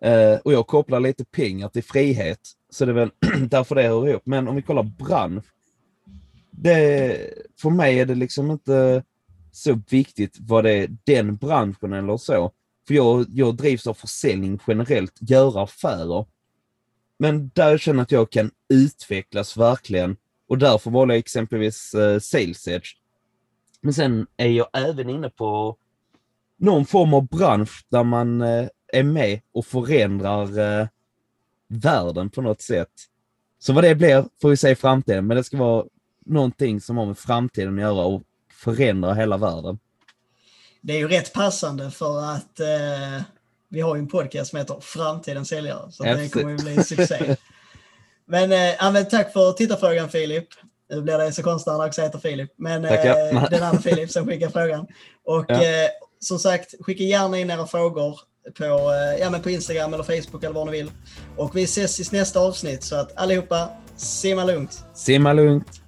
Eh, 0.00 0.38
och 0.44 0.52
jag 0.52 0.66
kopplar 0.66 1.00
lite 1.00 1.24
pengar 1.24 1.68
till 1.68 1.84
frihet. 1.84 2.40
Så 2.70 2.84
det 2.84 2.92
är 2.92 2.94
väl 2.94 3.10
därför 3.48 3.74
det 3.74 3.82
hör 3.82 4.08
ihop. 4.08 4.22
Men 4.26 4.48
om 4.48 4.56
vi 4.56 4.62
kollar 4.62 4.82
bransch. 4.82 5.44
Det, 6.50 7.16
för 7.60 7.70
mig 7.70 8.00
är 8.00 8.06
det 8.06 8.14
liksom 8.14 8.50
inte 8.50 9.02
så 9.52 9.80
viktigt 9.90 10.36
vad 10.40 10.64
det 10.64 10.72
är 10.72 10.96
den 11.04 11.36
branschen 11.36 11.92
eller 11.92 12.16
så. 12.16 12.52
För 12.86 12.94
jag, 12.94 13.26
jag 13.28 13.56
drivs 13.56 13.86
av 13.86 13.94
försäljning 13.94 14.58
generellt, 14.66 15.12
göra 15.20 15.62
affärer. 15.62 16.26
Men 17.18 17.50
där 17.54 17.70
jag 17.70 17.80
känner 17.80 18.02
att 18.02 18.12
jag 18.12 18.30
kan 18.30 18.50
utvecklas 18.68 19.56
verkligen. 19.56 20.16
Och 20.48 20.58
därför 20.58 20.90
valde 20.90 21.14
jag 21.14 21.18
exempelvis 21.18 21.94
eh, 21.94 22.18
Sales 22.18 22.68
Edge. 22.68 22.88
Men 23.80 23.94
sen 23.94 24.26
är 24.36 24.48
jag 24.48 24.68
även 24.72 25.10
inne 25.10 25.30
på 25.30 25.76
någon 26.58 26.86
form 26.86 27.14
av 27.14 27.26
bransch 27.26 27.84
där 27.88 28.04
man 28.04 28.42
eh, 28.42 28.68
är 28.92 29.02
med 29.02 29.40
och 29.52 29.66
förändrar 29.66 30.58
eh, 30.58 30.86
världen 31.68 32.30
på 32.30 32.42
något 32.42 32.60
sätt. 32.62 32.92
Så 33.58 33.72
vad 33.72 33.84
det 33.84 33.94
blir 33.94 34.24
får 34.40 34.48
vi 34.48 34.56
se 34.56 34.70
i 34.70 34.74
framtiden, 34.74 35.26
men 35.26 35.36
det 35.36 35.44
ska 35.44 35.56
vara 35.56 35.84
någonting 36.26 36.80
som 36.80 36.96
har 36.96 37.06
med 37.06 37.18
framtiden 37.18 37.74
att 37.74 37.80
göra 37.80 38.04
och 38.04 38.22
förändra 38.52 39.14
hela 39.14 39.36
världen. 39.36 39.78
Det 40.80 40.92
är 40.92 40.98
ju 40.98 41.08
rätt 41.08 41.32
passande 41.32 41.90
för 41.90 42.22
att 42.22 42.60
eh, 42.60 43.22
vi 43.70 43.80
har 43.80 43.94
ju 43.96 43.98
en 44.00 44.08
podcast 44.08 44.50
som 44.50 44.58
heter 44.58 44.76
Framtidens 44.80 45.48
säljare. 45.48 45.92
Så 45.92 46.02
det 46.04 46.28
kommer 46.32 46.50
ju 46.50 46.56
bli 46.56 46.84
succé. 46.84 47.36
men, 48.26 48.52
eh, 48.52 48.92
men 48.92 49.08
tack 49.08 49.32
för 49.32 49.52
tittarfrågan 49.52 50.08
Filip. 50.08 50.48
Nu 50.90 51.02
blir 51.02 51.18
det 51.18 51.32
så 51.32 51.42
konstigt 51.42 51.66
när 51.66 51.78
han 51.78 51.88
också 51.88 52.02
heter 52.02 52.18
Filip. 52.18 52.50
Men 52.58 52.84
eh, 52.84 53.48
den 53.50 53.62
andra 53.62 53.82
Filip 53.82 54.10
som 54.10 54.26
skickar 54.26 54.48
frågan. 54.50 54.86
Och 55.24 55.44
Ja. 55.48 55.54
eh, 55.54 55.88
som 56.20 56.38
sagt, 56.38 56.74
skicka 56.80 57.04
gärna 57.04 57.38
in 57.38 57.50
era 57.50 57.66
frågor 57.66 58.18
på, 58.58 58.64
eh, 58.64 59.20
ja, 59.20 59.30
men 59.30 59.42
på 59.42 59.50
Instagram 59.50 59.94
eller 59.94 60.04
Facebook 60.04 60.44
eller 60.44 60.54
vad 60.54 60.66
ni 60.66 60.72
vill. 60.72 60.90
Och 61.36 61.56
vi 61.56 61.62
ses 61.62 62.12
i 62.12 62.16
nästa 62.16 62.40
avsnitt. 62.40 62.82
Så 62.84 62.96
att 62.96 63.16
allihopa, 63.16 63.68
simma 63.96 64.44
lugnt. 64.44 64.84
Simma 64.94 65.32
lugnt! 65.32 65.82